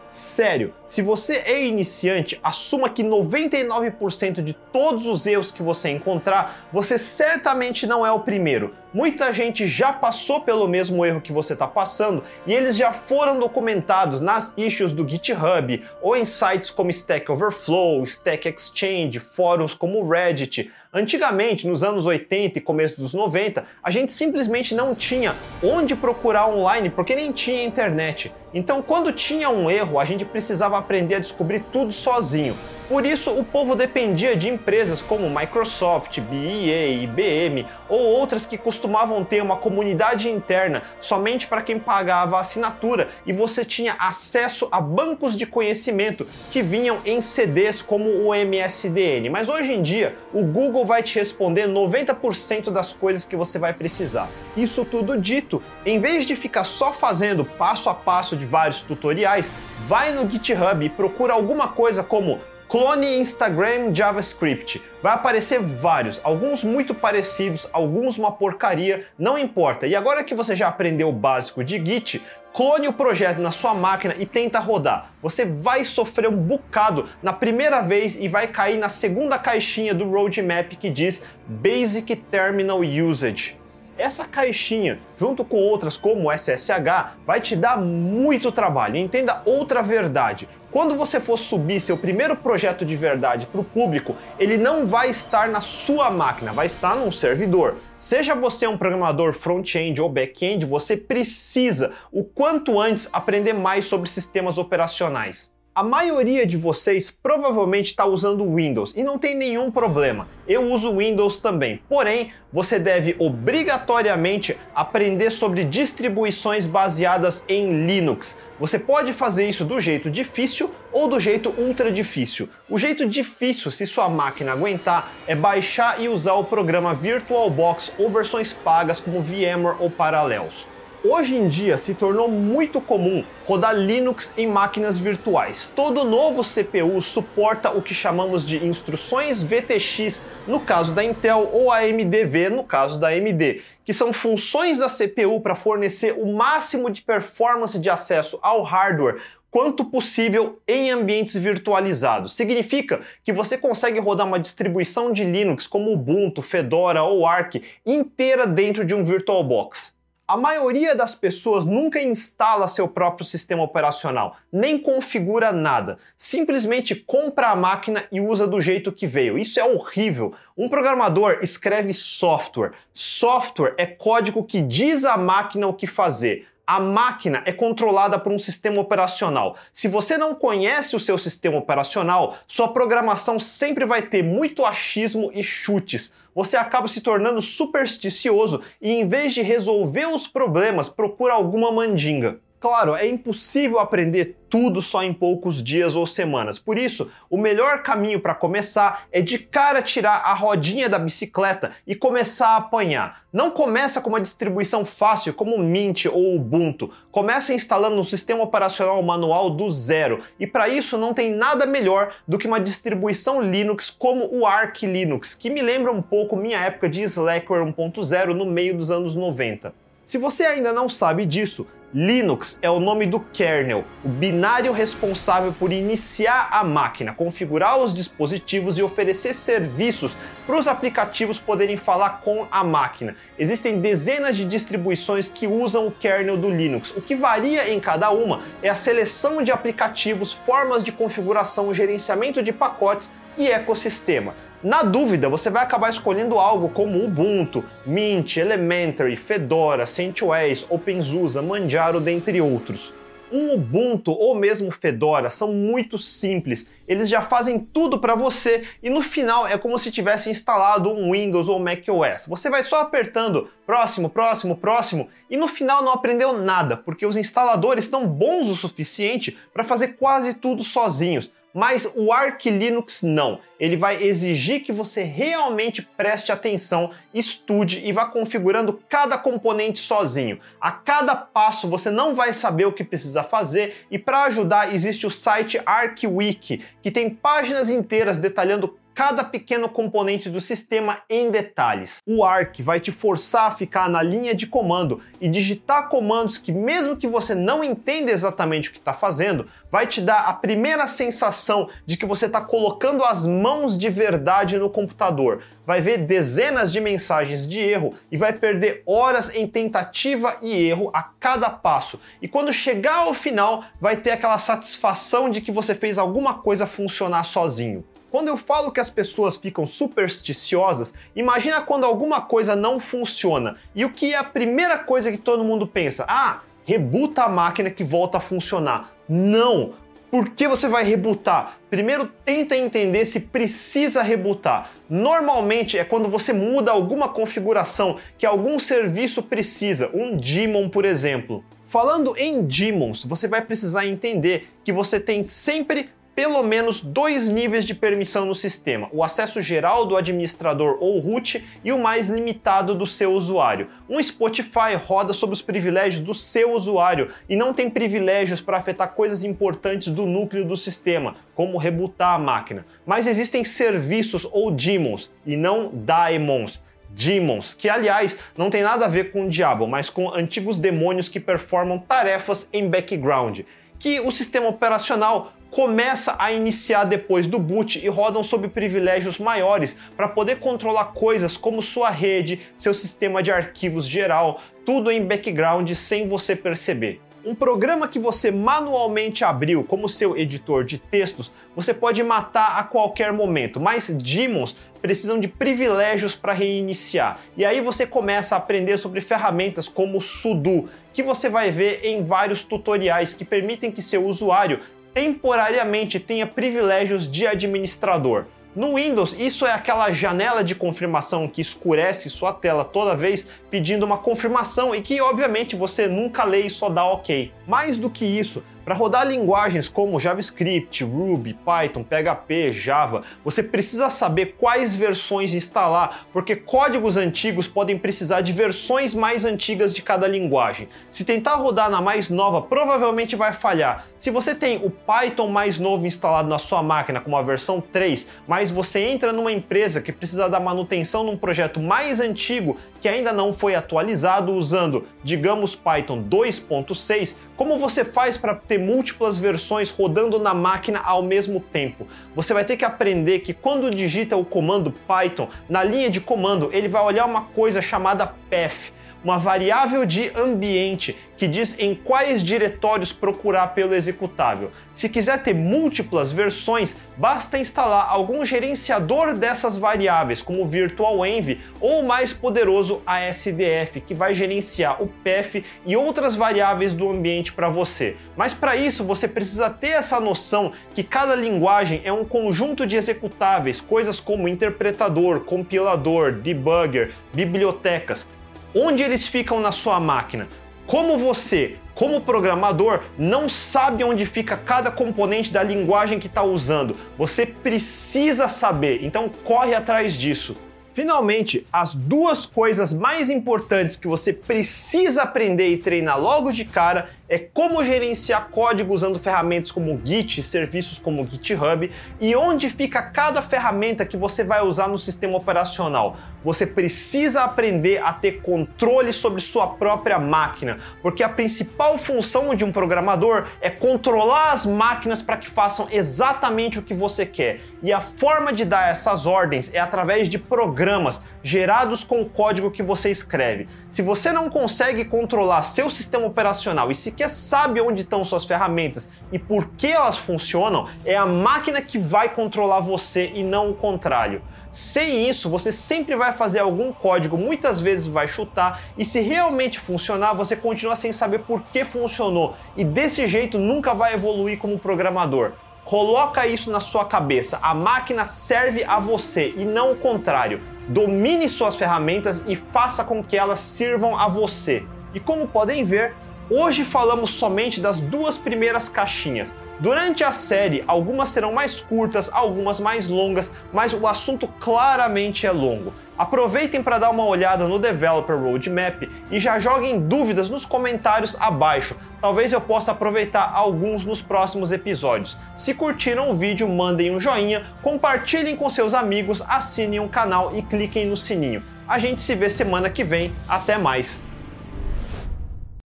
Sério, 0.09 0.73
se 0.87 1.03
você 1.03 1.35
é 1.45 1.63
iniciante, 1.63 2.39
assuma 2.43 2.89
que 2.89 3.03
99% 3.03 4.41
de 4.41 4.53
todos 4.53 5.05
os 5.05 5.27
erros 5.27 5.51
que 5.51 5.61
você 5.61 5.89
encontrar, 5.89 6.67
você 6.73 6.97
certamente 6.97 7.85
não 7.85 8.03
é 8.03 8.11
o 8.11 8.21
primeiro. 8.21 8.73
Muita 8.91 9.31
gente 9.31 9.67
já 9.67 9.93
passou 9.93 10.41
pelo 10.41 10.67
mesmo 10.67 11.05
erro 11.05 11.21
que 11.21 11.31
você 11.31 11.53
está 11.53 11.67
passando 11.67 12.23
e 12.47 12.51
eles 12.51 12.75
já 12.75 12.91
foram 12.91 13.37
documentados 13.37 14.19
nas 14.19 14.51
issues 14.57 14.91
do 14.91 15.07
GitHub 15.07 15.83
ou 16.01 16.17
em 16.17 16.25
sites 16.25 16.71
como 16.71 16.89
Stack 16.89 17.31
Overflow, 17.31 18.03
Stack 18.03 18.49
Exchange, 18.49 19.19
fóruns 19.19 19.75
como 19.75 20.09
Reddit. 20.09 20.71
Antigamente, 20.91 21.67
nos 21.67 21.83
anos 21.83 22.07
80 22.07 22.57
e 22.57 22.61
começo 22.61 22.99
dos 22.99 23.13
90, 23.13 23.63
a 23.83 23.91
gente 23.91 24.11
simplesmente 24.11 24.73
não 24.73 24.95
tinha 24.95 25.35
onde 25.61 25.95
procurar 25.95 26.47
online 26.47 26.89
porque 26.89 27.15
nem 27.15 27.31
tinha 27.31 27.63
internet. 27.63 28.33
Então, 28.51 28.81
quando 28.81 29.13
tinha 29.13 29.51
um 29.51 29.69
erro, 29.69 29.99
a 29.99 30.05
gente 30.05 30.25
precisava 30.25 30.79
aprender 30.79 31.13
a 31.13 31.19
descobrir 31.19 31.63
tudo 31.71 31.91
sozinho. 31.91 32.57
Por 32.89 33.05
isso, 33.05 33.29
o 33.29 33.43
povo 33.43 33.75
dependia 33.75 34.35
de 34.35 34.49
empresas 34.49 34.99
como 34.99 35.29
Microsoft, 35.29 36.19
BEA, 36.21 37.03
IBM 37.03 37.67
ou 37.87 37.99
outras 37.99 38.47
que 38.47 38.57
costumavam 38.57 39.23
ter 39.23 39.43
uma 39.43 39.57
comunidade 39.57 40.27
interna 40.27 40.81
somente 40.99 41.45
para 41.45 41.61
quem 41.61 41.77
pagava 41.77 42.37
a 42.37 42.39
assinatura 42.39 43.09
e 43.27 43.31
você 43.31 43.63
tinha 43.63 43.95
acesso 43.99 44.67
a 44.71 44.81
bancos 44.81 45.37
de 45.37 45.45
conhecimento 45.45 46.25
que 46.49 46.63
vinham 46.63 46.97
em 47.05 47.21
CDs 47.21 47.79
como 47.79 48.09
o 48.09 48.33
MSDN. 48.33 49.29
Mas 49.29 49.49
hoje 49.49 49.71
em 49.71 49.83
dia, 49.83 50.15
o 50.33 50.43
Google 50.43 50.83
vai 50.83 51.03
te 51.03 51.19
responder 51.19 51.67
90% 51.67 52.71
das 52.71 52.91
coisas 52.91 53.23
que 53.23 53.35
você 53.35 53.59
vai 53.59 53.71
precisar. 53.71 54.27
Isso 54.57 54.83
tudo 54.83 55.15
dito, 55.15 55.61
em 55.85 55.99
vez 55.99 56.25
de 56.25 56.35
ficar 56.35 56.63
só 56.63 56.91
fazendo 56.91 57.45
passo 57.45 57.87
a 57.87 57.93
passo 57.93 58.35
de 58.35 58.45
vários 58.45 58.81
tutoriais, 58.81 59.47
vai 59.81 60.11
no 60.11 60.29
GitHub 60.29 60.83
e 60.83 60.89
procura 60.89 61.33
alguma 61.33 61.67
coisa 61.67 62.03
como 62.03 62.39
Clone 62.69 63.19
Instagram 63.19 63.91
JavaScript. 63.95 64.79
Vai 65.01 65.15
aparecer 65.15 65.59
vários, 65.59 66.21
alguns 66.23 66.63
muito 66.63 66.93
parecidos, 66.93 67.67
alguns 67.73 68.19
uma 68.19 68.31
porcaria, 68.31 69.07
não 69.17 69.39
importa. 69.39 69.87
E 69.87 69.95
agora 69.95 70.23
que 70.23 70.35
você 70.35 70.55
já 70.55 70.67
aprendeu 70.67 71.09
o 71.09 71.11
básico 71.11 71.63
de 71.63 71.83
Git, 71.83 72.23
clone 72.53 72.87
o 72.87 72.93
projeto 72.93 73.39
na 73.39 73.49
sua 73.49 73.73
máquina 73.73 74.13
e 74.19 74.25
tenta 74.25 74.59
rodar. 74.59 75.11
Você 75.19 75.45
vai 75.45 75.83
sofrer 75.83 76.29
um 76.29 76.37
bocado 76.37 77.09
na 77.23 77.33
primeira 77.33 77.81
vez 77.81 78.15
e 78.15 78.27
vai 78.27 78.45
cair 78.45 78.77
na 78.77 78.87
segunda 78.87 79.39
caixinha 79.39 79.95
do 79.95 80.07
roadmap 80.07 80.69
que 80.75 80.91
diz 80.91 81.25
Basic 81.47 82.15
Terminal 82.15 82.81
Usage. 82.81 83.58
Essa 83.99 84.23
caixinha, 84.23 84.97
junto 85.17 85.43
com 85.43 85.57
outras 85.57 85.97
como 85.97 86.31
SSH, 86.31 87.17
vai 87.27 87.41
te 87.41 87.53
dar 87.53 87.77
muito 87.77 88.49
trabalho. 88.49 88.95
Entenda 88.95 89.41
outra 89.45 89.83
verdade. 89.83 90.47
Quando 90.71 90.95
você 90.95 91.19
for 91.19 91.35
subir 91.35 91.81
seu 91.81 91.97
primeiro 91.97 92.33
projeto 92.37 92.85
de 92.85 92.95
verdade 92.95 93.45
para 93.45 93.59
o 93.59 93.63
público, 93.63 94.15
ele 94.39 94.57
não 94.57 94.85
vai 94.87 95.09
estar 95.09 95.49
na 95.49 95.59
sua 95.59 96.09
máquina, 96.09 96.53
vai 96.53 96.65
estar 96.65 96.95
num 96.95 97.11
servidor. 97.11 97.75
Seja 97.97 98.33
você 98.33 98.65
um 98.67 98.77
programador 98.77 99.33
front-end 99.33 99.99
ou 99.99 100.07
back-end, 100.07 100.65
você 100.65 100.95
precisa, 100.95 101.91
o 102.09 102.23
quanto 102.23 102.79
antes, 102.79 103.09
aprender 103.11 103.51
mais 103.51 103.83
sobre 103.83 104.09
sistemas 104.09 104.57
operacionais. 104.57 105.51
A 105.75 105.83
maioria 105.83 106.47
de 106.47 106.57
vocês 106.57 107.11
provavelmente 107.11 107.91
está 107.91 108.03
usando 108.03 108.55
Windows 108.55 108.91
e 108.97 109.03
não 109.03 109.19
tem 109.19 109.35
nenhum 109.35 109.69
problema. 109.69 110.27
Eu 110.47 110.63
uso 110.63 110.97
Windows 110.97 111.37
também. 111.37 111.79
Porém, 111.87 112.33
você 112.51 112.79
deve 112.79 113.15
obrigatoriamente 113.19 114.57
aprender 114.73 115.29
sobre 115.29 115.63
distribuições 115.63 116.65
baseadas 116.65 117.45
em 117.47 117.85
Linux. 117.85 118.37
Você 118.59 118.79
pode 118.79 119.13
fazer 119.13 119.47
isso 119.47 119.63
do 119.63 119.79
jeito 119.79 120.09
difícil 120.09 120.73
ou 120.91 121.07
do 121.07 121.19
jeito 121.19 121.53
ultra 121.55 121.91
difícil. 121.91 122.49
O 122.67 122.77
jeito 122.77 123.05
difícil, 123.05 123.69
se 123.69 123.85
sua 123.85 124.09
máquina 124.09 124.53
aguentar, 124.53 125.13
é 125.27 125.35
baixar 125.35 126.01
e 126.01 126.09
usar 126.09 126.33
o 126.33 126.43
programa 126.43 126.95
VirtualBox 126.95 127.93
ou 127.99 128.09
versões 128.09 128.51
pagas 128.51 128.99
como 128.99 129.21
VMware 129.21 129.77
ou 129.79 129.89
Parallels. 129.89 130.65
Hoje 131.01 131.33
em 131.33 131.47
dia 131.47 131.77
se 131.77 131.93
tornou 131.93 132.27
muito 132.27 132.81
comum 132.81 133.23
rodar 133.45 133.73
Linux 133.73 134.33
em 134.35 134.45
máquinas 134.45 134.97
virtuais. 134.97 135.71
Todo 135.73 136.03
novo 136.03 136.43
CPU 136.43 137.01
suporta 137.01 137.71
o 137.71 137.81
que 137.81 137.93
chamamos 137.93 138.45
de 138.45 138.65
instruções 138.65 139.41
VTX 139.41 140.21
no 140.45 140.59
caso 140.59 140.93
da 140.93 141.01
Intel 141.01 141.49
ou 141.53 141.71
AMDV 141.71 142.49
no 142.49 142.65
caso 142.65 142.99
da 142.99 143.07
AMD, 143.07 143.61
que 143.85 143.93
são 143.93 144.11
funções 144.11 144.79
da 144.79 144.89
CPU 144.89 145.39
para 145.39 145.55
fornecer 145.55 146.15
o 146.19 146.33
máximo 146.33 146.89
de 146.89 147.01
performance 147.01 147.79
de 147.79 147.89
acesso 147.89 148.37
ao 148.41 148.61
hardware 148.61 149.21
quanto 149.49 149.85
possível 149.85 150.59
em 150.67 150.91
ambientes 150.91 151.37
virtualizados. 151.37 152.33
Significa 152.33 152.99
que 153.23 153.31
você 153.31 153.57
consegue 153.57 154.01
rodar 154.01 154.27
uma 154.27 154.37
distribuição 154.37 155.13
de 155.13 155.23
Linux 155.23 155.65
como 155.65 155.93
Ubuntu, 155.93 156.41
Fedora 156.41 157.03
ou 157.03 157.25
Arch 157.25 157.61
inteira 157.85 158.45
dentro 158.45 158.83
de 158.83 158.93
um 158.93 159.01
VirtualBox. 159.01 159.97
A 160.29 160.37
maioria 160.37 160.93
das 160.93 161.15
pessoas 161.15 161.65
nunca 161.65 161.99
instala 161.99 162.67
seu 162.67 162.87
próprio 162.87 163.25
sistema 163.25 163.63
operacional, 163.63 164.37
nem 164.53 164.77
configura 164.77 165.51
nada. 165.51 165.97
Simplesmente 166.15 166.93
compra 166.93 167.47
a 167.47 167.55
máquina 167.55 168.03
e 168.11 168.21
usa 168.21 168.45
do 168.45 168.61
jeito 168.61 168.91
que 168.91 169.07
veio. 169.07 169.39
Isso 169.39 169.59
é 169.59 169.63
horrível. 169.63 170.35
Um 170.55 170.69
programador 170.69 171.39
escreve 171.41 171.95
software. 171.95 172.73
Software 172.93 173.73
é 173.75 173.87
código 173.87 174.43
que 174.43 174.61
diz 174.61 175.03
à 175.03 175.17
máquina 175.17 175.65
o 175.65 175.73
que 175.73 175.87
fazer. 175.87 176.45
A 176.67 176.79
máquina 176.79 177.41
é 177.47 177.51
controlada 177.51 178.19
por 178.19 178.31
um 178.31 178.37
sistema 178.37 178.79
operacional. 178.79 179.57
Se 179.73 179.87
você 179.87 180.15
não 180.15 180.35
conhece 180.35 180.95
o 180.95 180.99
seu 180.99 181.17
sistema 181.17 181.57
operacional, 181.57 182.37
sua 182.45 182.67
programação 182.67 183.39
sempre 183.39 183.83
vai 183.83 184.03
ter 184.03 184.21
muito 184.21 184.63
achismo 184.63 185.31
e 185.33 185.41
chutes 185.41 186.13
você 186.39 186.55
acaba 186.55 186.87
se 186.87 187.01
tornando 187.01 187.41
supersticioso 187.41 188.61
e 188.81 188.91
em 188.91 189.05
vez 189.05 189.33
de 189.33 189.41
resolver 189.41 190.05
os 190.05 190.25
problemas, 190.25 190.87
procura 190.87 191.33
alguma 191.33 191.69
mandinga. 191.69 192.39
Claro, 192.59 192.93
é 192.93 193.07
impossível 193.07 193.79
aprender 193.79 194.35
tudo 194.49 194.81
só 194.81 195.01
em 195.01 195.13
poucos 195.13 195.63
dias 195.63 195.95
ou 195.95 196.05
semanas. 196.05 196.59
Por 196.59 196.77
isso, 196.77 197.09
o 197.29 197.37
melhor 197.37 197.83
caminho 197.83 198.19
para 198.19 198.35
começar 198.35 199.07
é 199.13 199.21
de 199.21 199.39
cara 199.39 199.81
tirar 199.81 200.17
a 200.25 200.33
rodinha 200.33 200.89
da 200.89 200.99
bicicleta 200.99 201.71
e 201.87 201.95
começar 201.95 202.49
a 202.49 202.57
apanhar. 202.57 203.23
Não 203.31 203.49
começa 203.51 204.01
com 204.01 204.09
uma 204.09 204.19
distribuição 204.19 204.83
fácil 204.83 205.33
como 205.33 205.57
Mint 205.57 206.07
ou 206.07 206.35
Ubuntu. 206.35 206.89
Começa 207.11 207.53
instalando 207.53 207.95
um 207.95 208.03
sistema 208.03 208.43
operacional 208.43 209.01
manual 209.01 209.49
do 209.49 209.71
zero. 209.71 210.19
E 210.37 210.45
para 210.45 210.67
isso 210.67 210.97
não 210.97 211.13
tem 211.13 211.31
nada 211.31 211.65
melhor 211.65 212.13
do 212.27 212.37
que 212.37 212.47
uma 212.47 212.59
distribuição 212.59 213.41
Linux 213.41 213.89
como 213.89 214.27
o 214.37 214.45
Arch 214.45 214.83
Linux, 214.83 215.33
que 215.33 215.49
me 215.49 215.61
lembra 215.61 215.93
um 215.93 216.01
pouco 216.01 216.35
minha 216.35 216.59
época 216.59 216.89
de 216.89 217.03
Slackware 217.03 217.63
1.0 217.63 218.33
no 218.33 218.45
meio 218.45 218.75
dos 218.75 218.91
anos 218.91 219.15
90. 219.15 219.73
Se 220.03 220.17
você 220.17 220.43
ainda 220.43 220.73
não 220.73 220.89
sabe 220.89 221.23
disso, 221.23 221.67
Linux 221.91 222.59
é 222.61 222.69
o 222.69 222.79
nome 222.79 223.07
do 223.07 223.19
kernel, 223.19 223.83
o 224.05 224.09
binário 224.09 224.71
responsável 224.71 225.51
por 225.51 225.73
iniciar 225.73 226.47
a 226.51 226.63
máquina, 226.63 227.15
configurar 227.15 227.79
os 227.79 227.95
dispositivos 227.95 228.77
e 228.77 228.83
oferecer 228.83 229.33
serviços 229.33 230.15
para 230.45 230.59
os 230.59 230.67
aplicativos 230.67 231.39
poderem 231.39 231.77
falar 231.77 232.21
com 232.23 232.45
a 232.51 232.63
máquina. 232.63 233.15
Existem 233.39 233.79
dezenas 233.79 234.37
de 234.37 234.45
distribuições 234.45 235.29
que 235.29 235.47
usam 235.47 235.87
o 235.87 235.91
kernel 235.91 236.37
do 236.37 236.51
Linux. 236.51 236.91
O 236.95 237.01
que 237.01 237.15
varia 237.15 237.73
em 237.73 237.79
cada 237.79 238.11
uma 238.11 238.41
é 238.61 238.69
a 238.69 238.75
seleção 238.75 239.41
de 239.41 239.51
aplicativos, 239.51 240.31
formas 240.31 240.83
de 240.83 240.91
configuração, 240.91 241.73
gerenciamento 241.73 242.43
de 242.43 242.53
pacotes 242.53 243.09
e 243.35 243.47
ecossistema. 243.47 244.35
Na 244.61 244.83
dúvida, 244.83 245.29
você 245.29 245.49
vai 245.49 245.63
acabar 245.63 245.89
escolhendo 245.89 246.37
algo 246.37 246.67
como 246.67 247.01
Ubuntu, 247.01 247.63
Mint, 247.85 248.35
Elementary, 248.35 249.15
Fedora, 249.15 249.85
CentOS, 249.85 250.65
OpenSUSE, 250.69 251.41
Manjaro, 251.41 252.01
dentre 252.01 252.41
outros. 252.41 252.93
Um 253.31 253.53
Ubuntu 253.53 254.11
ou 254.11 254.35
mesmo 254.35 254.69
Fedora 254.69 255.29
são 255.29 255.53
muito 255.53 255.97
simples, 255.97 256.67
eles 256.85 257.07
já 257.07 257.21
fazem 257.21 257.57
tudo 257.59 257.99
para 257.99 258.15
você 258.15 258.63
e 258.83 258.89
no 258.89 259.01
final 259.01 259.47
é 259.47 259.57
como 259.57 259.79
se 259.79 259.91
tivesse 259.91 260.29
instalado 260.29 260.91
um 260.91 261.13
Windows 261.13 261.47
ou 261.47 261.59
macOS. 261.59 262.25
Você 262.27 262.49
vai 262.49 262.61
só 262.61 262.81
apertando 262.81 263.47
próximo, 263.65 264.09
próximo, 264.09 264.57
próximo 264.57 265.07
e 265.29 265.37
no 265.37 265.47
final 265.47 265.81
não 265.83 265.93
aprendeu 265.93 266.33
nada, 266.33 266.75
porque 266.75 267.05
os 267.05 267.15
instaladores 267.15 267.85
estão 267.85 268.05
bons 268.05 268.49
o 268.49 268.55
suficiente 268.55 269.37
para 269.53 269.63
fazer 269.63 269.89
quase 269.89 270.33
tudo 270.33 270.63
sozinhos. 270.63 271.31
Mas 271.53 271.89
o 271.95 272.13
Arch 272.13 272.45
Linux 272.45 273.01
não. 273.03 273.39
Ele 273.59 273.75
vai 273.75 274.01
exigir 274.01 274.61
que 274.61 274.71
você 274.71 275.03
realmente 275.03 275.81
preste 275.81 276.31
atenção, 276.31 276.91
estude 277.13 277.81
e 277.85 277.91
vá 277.91 278.05
configurando 278.05 278.79
cada 278.87 279.17
componente 279.17 279.79
sozinho. 279.79 280.39
A 280.61 280.71
cada 280.71 281.15
passo 281.15 281.67
você 281.67 281.89
não 281.89 282.13
vai 282.13 282.33
saber 282.33 282.65
o 282.65 282.71
que 282.71 282.83
precisa 282.83 283.23
fazer 283.23 283.85
e 283.91 283.99
para 283.99 284.23
ajudar 284.23 284.73
existe 284.73 285.05
o 285.05 285.09
site 285.09 285.59
ArchWiki, 285.65 286.63
que 286.81 286.91
tem 286.91 287.09
páginas 287.09 287.69
inteiras 287.69 288.17
detalhando 288.17 288.78
cada 288.93 289.23
pequeno 289.23 289.69
componente 289.69 290.29
do 290.29 290.41
sistema 290.41 291.01
em 291.09 291.31
detalhes. 291.31 291.99
O 292.05 292.23
Arc 292.23 292.61
vai 292.61 292.79
te 292.79 292.91
forçar 292.91 293.47
a 293.47 293.51
ficar 293.51 293.89
na 293.89 294.03
linha 294.03 294.35
de 294.35 294.45
comando 294.45 295.01
e 295.21 295.29
digitar 295.29 295.87
comandos 295.89 296.37
que, 296.37 296.51
mesmo 296.51 296.97
que 296.97 297.07
você 297.07 297.33
não 297.33 297.63
entenda 297.63 298.11
exatamente 298.11 298.69
o 298.69 298.71
que 298.73 298.79
está 298.79 298.93
fazendo, 298.93 299.47
vai 299.71 299.87
te 299.87 300.01
dar 300.01 300.25
a 300.25 300.33
primeira 300.33 300.87
sensação 300.87 301.69
de 301.85 301.95
que 301.95 302.05
você 302.05 302.25
está 302.25 302.41
colocando 302.41 303.03
as 303.03 303.25
mãos 303.25 303.77
de 303.77 303.89
verdade 303.89 304.57
no 304.57 304.69
computador. 304.69 305.43
Vai 305.65 305.81
ver 305.81 305.99
dezenas 305.99 306.71
de 306.71 306.81
mensagens 306.81 307.47
de 307.47 307.59
erro 307.59 307.93
e 308.11 308.17
vai 308.17 308.33
perder 308.33 308.81
horas 308.85 309.33
em 309.35 309.47
tentativa 309.47 310.37
e 310.41 310.67
erro 310.67 310.89
a 310.93 311.03
cada 311.03 311.49
passo. 311.49 311.99
E 312.21 312.27
quando 312.27 312.51
chegar 312.51 312.95
ao 312.95 313.13
final, 313.13 313.63
vai 313.79 313.95
ter 313.95 314.11
aquela 314.11 314.37
satisfação 314.37 315.29
de 315.29 315.41
que 315.41 315.51
você 315.51 315.75
fez 315.75 315.97
alguma 315.97 316.39
coisa 316.39 316.65
funcionar 316.65 317.23
sozinho. 317.23 317.85
Quando 318.11 318.27
eu 318.27 318.37
falo 318.37 318.71
que 318.71 318.79
as 318.79 318.89
pessoas 318.89 319.37
ficam 319.37 319.67
supersticiosas, 319.67 320.93
imagina 321.15 321.61
quando 321.61 321.83
alguma 321.83 322.21
coisa 322.21 322.55
não 322.55 322.79
funciona. 322.79 323.57
E 323.75 323.85
o 323.85 323.91
que 323.91 324.13
é 324.13 324.17
a 324.17 324.23
primeira 324.23 324.79
coisa 324.79 325.11
que 325.11 325.17
todo 325.17 325.43
mundo 325.43 325.67
pensa? 325.67 326.05
Ah, 326.07 326.41
rebuta 326.65 327.23
a 327.23 327.29
máquina 327.29 327.69
que 327.69 327.83
volta 327.83 328.17
a 328.17 328.21
funcionar. 328.21 328.93
Não! 329.07 329.73
Por 330.09 330.29
que 330.29 330.47
você 330.47 330.67
vai 330.67 330.83
rebutar? 330.83 331.59
Primeiro 331.69 332.09
tenta 332.25 332.57
entender 332.57 333.05
se 333.05 333.19
precisa 333.19 334.01
rebutar. 334.01 334.71
Normalmente 334.89 335.77
é 335.77 335.83
quando 335.83 336.09
você 336.09 336.33
muda 336.33 336.71
alguma 336.71 337.09
configuração 337.09 337.97
que 338.17 338.25
algum 338.25 338.57
serviço 338.57 339.21
precisa, 339.21 339.91
um 339.93 340.17
daemon, 340.17 340.67
por 340.67 340.83
exemplo. 340.83 341.43
Falando 341.67 342.17
em 342.17 342.41
daemons, 342.41 343.05
você 343.05 343.27
vai 343.27 343.41
precisar 343.41 343.85
entender 343.85 344.49
que 344.63 344.73
você 344.73 344.99
tem 344.99 345.21
sempre 345.21 345.91
pelo 346.19 346.43
menos 346.43 346.81
dois 346.81 347.29
níveis 347.29 347.63
de 347.63 347.73
permissão 347.73 348.25
no 348.25 348.35
sistema: 348.35 348.89
o 348.91 349.05
acesso 349.05 349.41
geral 349.41 349.85
do 349.85 349.95
administrador 349.95 350.77
ou 350.81 350.99
root 350.99 351.47
e 351.63 351.71
o 351.71 351.79
mais 351.79 352.09
limitado 352.09 352.75
do 352.75 352.85
seu 352.85 353.13
usuário. 353.13 353.69
Um 353.89 354.03
Spotify 354.03 354.75
roda 354.75 355.13
sob 355.13 355.31
os 355.31 355.41
privilégios 355.41 356.01
do 356.01 356.13
seu 356.13 356.51
usuário 356.51 357.07
e 357.29 357.37
não 357.37 357.53
tem 357.53 357.69
privilégios 357.69 358.41
para 358.41 358.57
afetar 358.57 358.91
coisas 358.91 359.23
importantes 359.23 359.87
do 359.87 360.05
núcleo 360.05 360.43
do 360.43 360.57
sistema, 360.57 361.15
como 361.33 361.57
rebootar 361.57 362.15
a 362.15 362.19
máquina. 362.19 362.65
Mas 362.85 363.07
existem 363.07 363.41
serviços 363.41 364.27
ou 364.29 364.51
daemons 364.51 365.09
e 365.25 365.37
não 365.37 365.71
daemons. 365.73 366.61
Demons, 366.89 367.53
que 367.53 367.69
aliás 367.69 368.17
não 368.35 368.49
tem 368.49 368.61
nada 368.61 368.83
a 368.83 368.89
ver 368.89 369.13
com 369.13 369.25
o 369.25 369.29
diabo, 369.29 369.65
mas 369.67 369.89
com 369.89 370.13
antigos 370.13 370.59
demônios 370.59 371.07
que 371.07 371.19
performam 371.19 371.77
tarefas 371.79 372.49
em 372.51 372.67
background, 372.67 373.41
que 373.77 374.01
o 374.01 374.11
sistema 374.11 374.49
operacional 374.49 375.31
começa 375.51 376.15
a 376.19 376.31
iniciar 376.31 376.83
depois 376.83 377.27
do 377.27 377.39
boot 377.39 377.83
e 377.83 377.87
rodam 377.87 378.23
sob 378.23 378.47
privilégios 378.47 379.17
maiores 379.17 379.77
para 379.95 380.07
poder 380.07 380.39
controlar 380.39 380.85
coisas 380.93 381.35
como 381.35 381.61
sua 381.61 381.89
rede, 381.89 382.41
seu 382.55 382.73
sistema 382.73 383.23
de 383.23 383.31
arquivos 383.31 383.87
geral, 383.87 384.39
tudo 384.65 384.91
em 384.91 385.05
background 385.05 385.69
sem 385.71 386.07
você 386.07 386.35
perceber. 386.35 387.01
Um 387.25 387.35
programa 387.35 387.87
que 387.87 387.99
você 387.99 388.31
manualmente 388.31 389.25
abriu 389.25 389.61
como 389.61 389.89
seu 389.89 390.17
editor 390.17 390.63
de 390.63 390.77
textos, 390.77 391.33
você 391.53 391.73
pode 391.73 392.01
matar 392.01 392.57
a 392.57 392.63
qualquer 392.63 393.11
momento, 393.11 393.59
mas 393.59 393.89
daemons 393.89 394.55
precisam 394.81 395.19
de 395.19 395.27
privilégios 395.27 396.15
para 396.15 396.31
reiniciar. 396.31 397.19
E 397.35 397.43
aí 397.43 397.59
você 397.59 397.85
começa 397.85 398.35
a 398.35 398.37
aprender 398.37 398.77
sobre 398.77 399.01
ferramentas 399.01 399.67
como 399.67 399.99
sudo, 399.99 400.69
que 400.93 401.03
você 401.03 401.27
vai 401.27 401.51
ver 401.51 401.81
em 401.83 402.03
vários 402.03 402.45
tutoriais 402.45 403.13
que 403.13 403.25
permitem 403.25 403.69
que 403.69 403.81
seu 403.81 404.05
usuário 404.05 404.61
temporariamente 404.93 405.99
tenha 405.99 406.25
privilégios 406.25 407.09
de 407.09 407.27
administrador. 407.27 408.25
No 408.55 408.75
Windows, 408.75 409.15
isso 409.17 409.45
é 409.45 409.53
aquela 409.53 409.91
janela 409.91 410.43
de 410.43 410.55
confirmação 410.55 411.27
que 411.27 411.39
escurece 411.39 412.09
sua 412.09 412.33
tela 412.33 412.65
toda 412.65 412.95
vez 412.95 413.27
pedindo 413.49 413.85
uma 413.85 413.99
confirmação 413.99 414.73
e 414.73 414.81
que, 414.81 414.99
obviamente, 414.99 415.55
você 415.55 415.87
nunca 415.87 416.23
lê 416.23 416.41
e 416.41 416.49
só 416.49 416.67
dá 416.67 416.83
OK. 416.83 417.31
Mais 417.47 417.77
do 417.77 417.89
que 417.89 418.03
isso, 418.03 418.43
para 418.63 418.75
rodar 418.75 419.07
linguagens 419.07 419.67
como 419.67 419.99
JavaScript, 419.99 420.83
Ruby, 420.83 421.33
Python, 421.33 421.83
PHP, 421.83 422.51
Java, 422.51 423.03
você 423.23 423.41
precisa 423.41 423.89
saber 423.89 424.35
quais 424.37 424.75
versões 424.75 425.33
instalar, 425.33 426.07
porque 426.13 426.35
códigos 426.35 426.97
antigos 426.97 427.47
podem 427.47 427.77
precisar 427.77 428.21
de 428.21 428.31
versões 428.31 428.93
mais 428.93 429.25
antigas 429.25 429.73
de 429.73 429.81
cada 429.81 430.07
linguagem. 430.07 430.69
Se 430.89 431.03
tentar 431.03 431.35
rodar 431.35 431.69
na 431.69 431.81
mais 431.81 432.09
nova, 432.09 432.41
provavelmente 432.41 433.15
vai 433.15 433.33
falhar. 433.33 433.85
Se 433.97 434.11
você 434.11 434.35
tem 434.35 434.57
o 434.57 434.69
Python 434.69 435.27
mais 435.27 435.57
novo 435.57 435.85
instalado 435.85 436.29
na 436.29 436.39
sua 436.39 436.61
máquina 436.61 436.99
com 436.99 437.15
a 437.15 437.21
versão 437.21 437.61
3, 437.61 438.07
mas 438.27 438.51
você 438.51 438.79
entra 438.81 439.11
numa 439.11 439.31
empresa 439.31 439.81
que 439.81 439.91
precisa 439.91 440.29
da 440.29 440.39
manutenção 440.39 441.03
num 441.03 441.17
projeto 441.17 441.59
mais 441.59 441.99
antigo 441.99 442.57
que 442.81 442.87
ainda 442.87 443.11
não 443.11 443.33
foi 443.33 443.55
atualizado 443.55 444.33
usando, 444.33 444.85
digamos, 445.03 445.55
Python 445.55 446.03
2.6, 446.03 447.15
como 447.39 447.57
você 447.57 447.85
faz 447.85 448.17
para 448.17 448.35
ter 448.35 448.57
múltiplas 448.57 449.17
versões 449.17 449.69
rodando 449.69 450.19
na 450.19 450.33
máquina 450.33 450.81
ao 450.83 451.01
mesmo 451.01 451.39
tempo? 451.39 451.87
Você 452.13 452.33
vai 452.33 452.43
ter 452.43 452.57
que 452.57 452.65
aprender 452.65 453.19
que 453.19 453.33
quando 453.33 453.73
digita 453.73 454.17
o 454.17 454.25
comando 454.25 454.73
Python, 454.85 455.29
na 455.47 455.63
linha 455.63 455.89
de 455.89 456.01
comando, 456.01 456.49
ele 456.51 456.67
vai 456.67 456.83
olhar 456.83 457.05
uma 457.05 457.21
coisa 457.21 457.61
chamada 457.61 458.05
path 458.29 458.73
uma 459.03 459.17
variável 459.17 459.85
de 459.85 460.11
ambiente 460.15 460.95
que 461.17 461.27
diz 461.27 461.55
em 461.59 461.75
quais 461.75 462.23
diretórios 462.23 462.93
procurar 462.93 463.47
pelo 463.47 463.75
executável. 463.75 464.51
Se 464.71 464.87
quiser 464.87 465.21
ter 465.21 465.35
múltiplas 465.35 466.13
versões, 466.13 466.77
basta 466.95 467.37
instalar 467.37 467.87
algum 467.89 468.23
gerenciador 468.23 469.13
dessas 469.13 469.57
variáveis, 469.57 470.21
como 470.21 470.45
VirtualEnv 470.45 471.37
ou 471.59 471.81
o 471.81 471.87
mais 471.87 472.13
poderoso 472.13 472.81
ASDF, 472.85 473.81
que 473.85 473.93
vai 473.93 474.15
gerenciar 474.15 474.81
o 474.81 474.87
path 474.87 475.43
e 475.65 475.75
outras 475.75 476.15
variáveis 476.15 476.73
do 476.73 476.89
ambiente 476.89 477.33
para 477.33 477.49
você. 477.49 477.97
Mas 478.15 478.33
para 478.33 478.55
isso 478.55 478.85
você 478.85 479.07
precisa 479.07 479.49
ter 479.49 479.71
essa 479.71 479.99
noção 479.99 480.53
que 480.73 480.83
cada 480.83 481.15
linguagem 481.15 481.81
é 481.83 481.91
um 481.91 482.05
conjunto 482.05 482.65
de 482.65 482.77
executáveis, 482.77 483.59
coisas 483.59 483.99
como 483.99 484.27
interpretador, 484.27 485.21
compilador, 485.21 486.13
debugger, 486.13 486.91
bibliotecas 487.13 488.07
onde 488.53 488.83
eles 488.83 489.07
ficam 489.07 489.39
na 489.39 489.51
sua 489.51 489.79
máquina, 489.79 490.27
como 490.65 490.97
você 490.97 491.57
como 491.79 492.01
programador, 492.01 492.81
não 492.97 493.29
sabe 493.29 493.85
onde 493.85 494.05
fica 494.05 494.35
cada 494.35 494.69
componente 494.69 495.31
da 495.31 495.41
linguagem 495.41 495.97
que 495.97 496.07
está 496.07 496.21
usando. 496.21 496.75
Você 496.97 497.25
precisa 497.25 498.27
saber, 498.27 498.83
então 498.83 499.09
corre 499.23 499.55
atrás 499.55 499.93
disso. 499.93 500.35
Finalmente, 500.73 501.47
as 501.53 501.73
duas 501.73 502.25
coisas 502.25 502.73
mais 502.73 503.09
importantes 503.09 503.77
que 503.77 503.87
você 503.87 504.11
precisa 504.11 505.03
aprender 505.03 505.47
e 505.47 505.57
treinar 505.57 505.97
logo 505.97 506.33
de 506.33 506.43
cara 506.43 506.89
é 507.09 507.17
como 507.17 507.63
gerenciar 507.63 508.29
código 508.29 508.73
usando 508.73 508.99
ferramentas 508.99 509.51
como 509.51 509.81
Git, 509.83 510.21
serviços 510.21 510.77
como 510.77 511.05
GitHub 511.09 511.69
e 511.99 512.15
onde 512.15 512.49
fica 512.49 512.83
cada 512.83 513.19
ferramenta 513.21 513.83
que 513.85 513.97
você 513.97 514.23
vai 514.23 514.41
usar 514.41 514.67
no 514.69 514.77
sistema 514.77 515.17
operacional. 515.17 515.97
Você 516.23 516.45
precisa 516.45 517.23
aprender 517.23 517.81
a 517.81 517.93
ter 517.93 518.21
controle 518.21 518.91
sobre 518.91 519.21
sua 519.21 519.47
própria 519.47 519.97
máquina, 519.97 520.59
porque 520.81 521.01
a 521.01 521.07
principal 521.07 521.77
função 521.77 522.35
de 522.35 522.43
um 522.43 522.51
programador 522.51 523.27
é 523.39 523.49
controlar 523.49 524.33
as 524.33 524.45
máquinas 524.45 525.01
para 525.01 525.15
que 525.15 525.29
façam 525.29 525.67
exatamente 525.71 526.59
o 526.59 526.61
que 526.61 526.73
você 526.73 527.05
quer. 527.05 527.39
E 527.63 527.71
a 527.71 527.79
forma 527.79 528.33
de 528.33 528.43
dar 528.43 528.69
essas 528.69 529.05
ordens 529.05 529.49
é 529.53 529.59
através 529.59 530.09
de 530.09 530.19
programas 530.19 531.01
gerados 531.23 531.83
com 531.83 532.01
o 532.01 532.09
código 532.09 532.51
que 532.51 532.63
você 532.63 532.89
escreve. 532.89 533.47
Se 533.69 533.83
você 533.83 534.11
não 534.11 534.31
consegue 534.31 534.83
controlar 534.83 535.43
seu 535.43 535.69
sistema 535.69 536.07
operacional 536.07 536.71
e 536.71 536.75
sequer 536.75 537.07
sabe 537.07 537.61
onde 537.61 537.83
estão 537.83 538.03
suas 538.03 538.25
ferramentas 538.25 538.89
e 539.11 539.19
por 539.19 539.49
que 539.49 539.67
elas 539.67 539.95
funcionam, 539.95 540.67
é 540.83 540.95
a 540.95 541.05
máquina 541.05 541.61
que 541.61 541.77
vai 541.77 542.09
controlar 542.09 542.61
você 542.61 543.11
e 543.13 543.21
não 543.21 543.51
o 543.51 543.53
contrário. 543.53 544.23
Sem 544.51 545.07
isso, 545.07 545.29
você 545.29 545.51
sempre 545.51 545.95
vai 545.95 546.11
fazer 546.11 546.39
algum 546.39 546.73
código, 546.73 547.15
muitas 547.15 547.61
vezes 547.61 547.87
vai 547.87 548.07
chutar, 548.07 548.59
e 548.75 548.83
se 548.83 548.99
realmente 549.01 549.59
funcionar, 549.59 550.13
você 550.13 550.35
continua 550.35 550.75
sem 550.75 550.91
saber 550.91 551.19
por 551.19 551.43
que 551.43 551.63
funcionou, 551.63 552.35
e 552.57 552.63
desse 552.63 553.05
jeito 553.05 553.37
nunca 553.37 553.75
vai 553.75 553.93
evoluir 553.93 554.39
como 554.39 554.57
programador. 554.57 555.33
Coloca 555.69 556.25
isso 556.25 556.49
na 556.49 556.59
sua 556.59 556.83
cabeça. 556.83 557.37
A 557.43 557.53
máquina 557.53 558.03
serve 558.03 558.63
a 558.63 558.79
você 558.79 559.35
e 559.37 559.45
não 559.45 559.73
o 559.73 559.75
contrário. 559.75 560.41
Domine 560.67 561.29
suas 561.29 561.55
ferramentas 561.55 562.23
e 562.25 562.35
faça 562.35 562.83
com 562.83 563.03
que 563.03 563.15
elas 563.15 563.39
sirvam 563.39 563.95
a 563.95 564.07
você. 564.07 564.65
E 564.95 564.99
como 564.99 565.27
podem 565.27 565.63
ver, 565.63 565.93
hoje 566.27 566.65
falamos 566.65 567.11
somente 567.11 567.61
das 567.61 567.79
duas 567.79 568.17
primeiras 568.17 568.67
caixinhas. 568.67 569.35
Durante 569.59 570.05
a 570.05 570.13
série, 570.13 570.63
algumas 570.65 571.09
serão 571.09 571.33
mais 571.33 571.59
curtas, 571.59 572.09
algumas 572.13 572.61
mais 572.61 572.87
longas, 572.87 573.29
mas 573.51 573.73
o 573.73 573.85
assunto 573.85 574.25
claramente 574.25 575.27
é 575.27 575.31
longo. 575.31 575.73
Aproveitem 575.97 576.63
para 576.63 576.79
dar 576.79 576.91
uma 576.91 577.05
olhada 577.05 577.45
no 577.45 577.59
Developer 577.59 578.17
Roadmap 578.17 578.83
e 579.11 579.19
já 579.19 579.37
joguem 579.37 579.81
dúvidas 579.81 580.29
nos 580.29 580.45
comentários 580.45 581.17
abaixo. 581.19 581.75
Talvez 581.99 582.31
eu 582.31 582.39
possa 582.39 582.71
aproveitar 582.71 583.33
alguns 583.33 583.83
nos 583.83 584.01
próximos 584.01 584.53
episódios. 584.53 585.17
Se 585.35 585.53
curtiram 585.53 586.09
o 586.09 586.15
vídeo, 586.15 586.47
mandem 586.47 586.95
um 586.95 586.99
joinha, 587.01 587.45
compartilhem 587.61 588.37
com 588.37 588.49
seus 588.49 588.73
amigos, 588.73 589.21
assinem 589.27 589.81
o 589.81 589.89
canal 589.89 590.33
e 590.33 590.41
cliquem 590.41 590.85
no 590.85 590.95
sininho. 590.95 591.43
A 591.67 591.77
gente 591.77 592.01
se 592.01 592.15
vê 592.15 592.29
semana 592.29 592.69
que 592.69 592.83
vem. 592.85 593.13
Até 593.27 593.57
mais! 593.57 594.01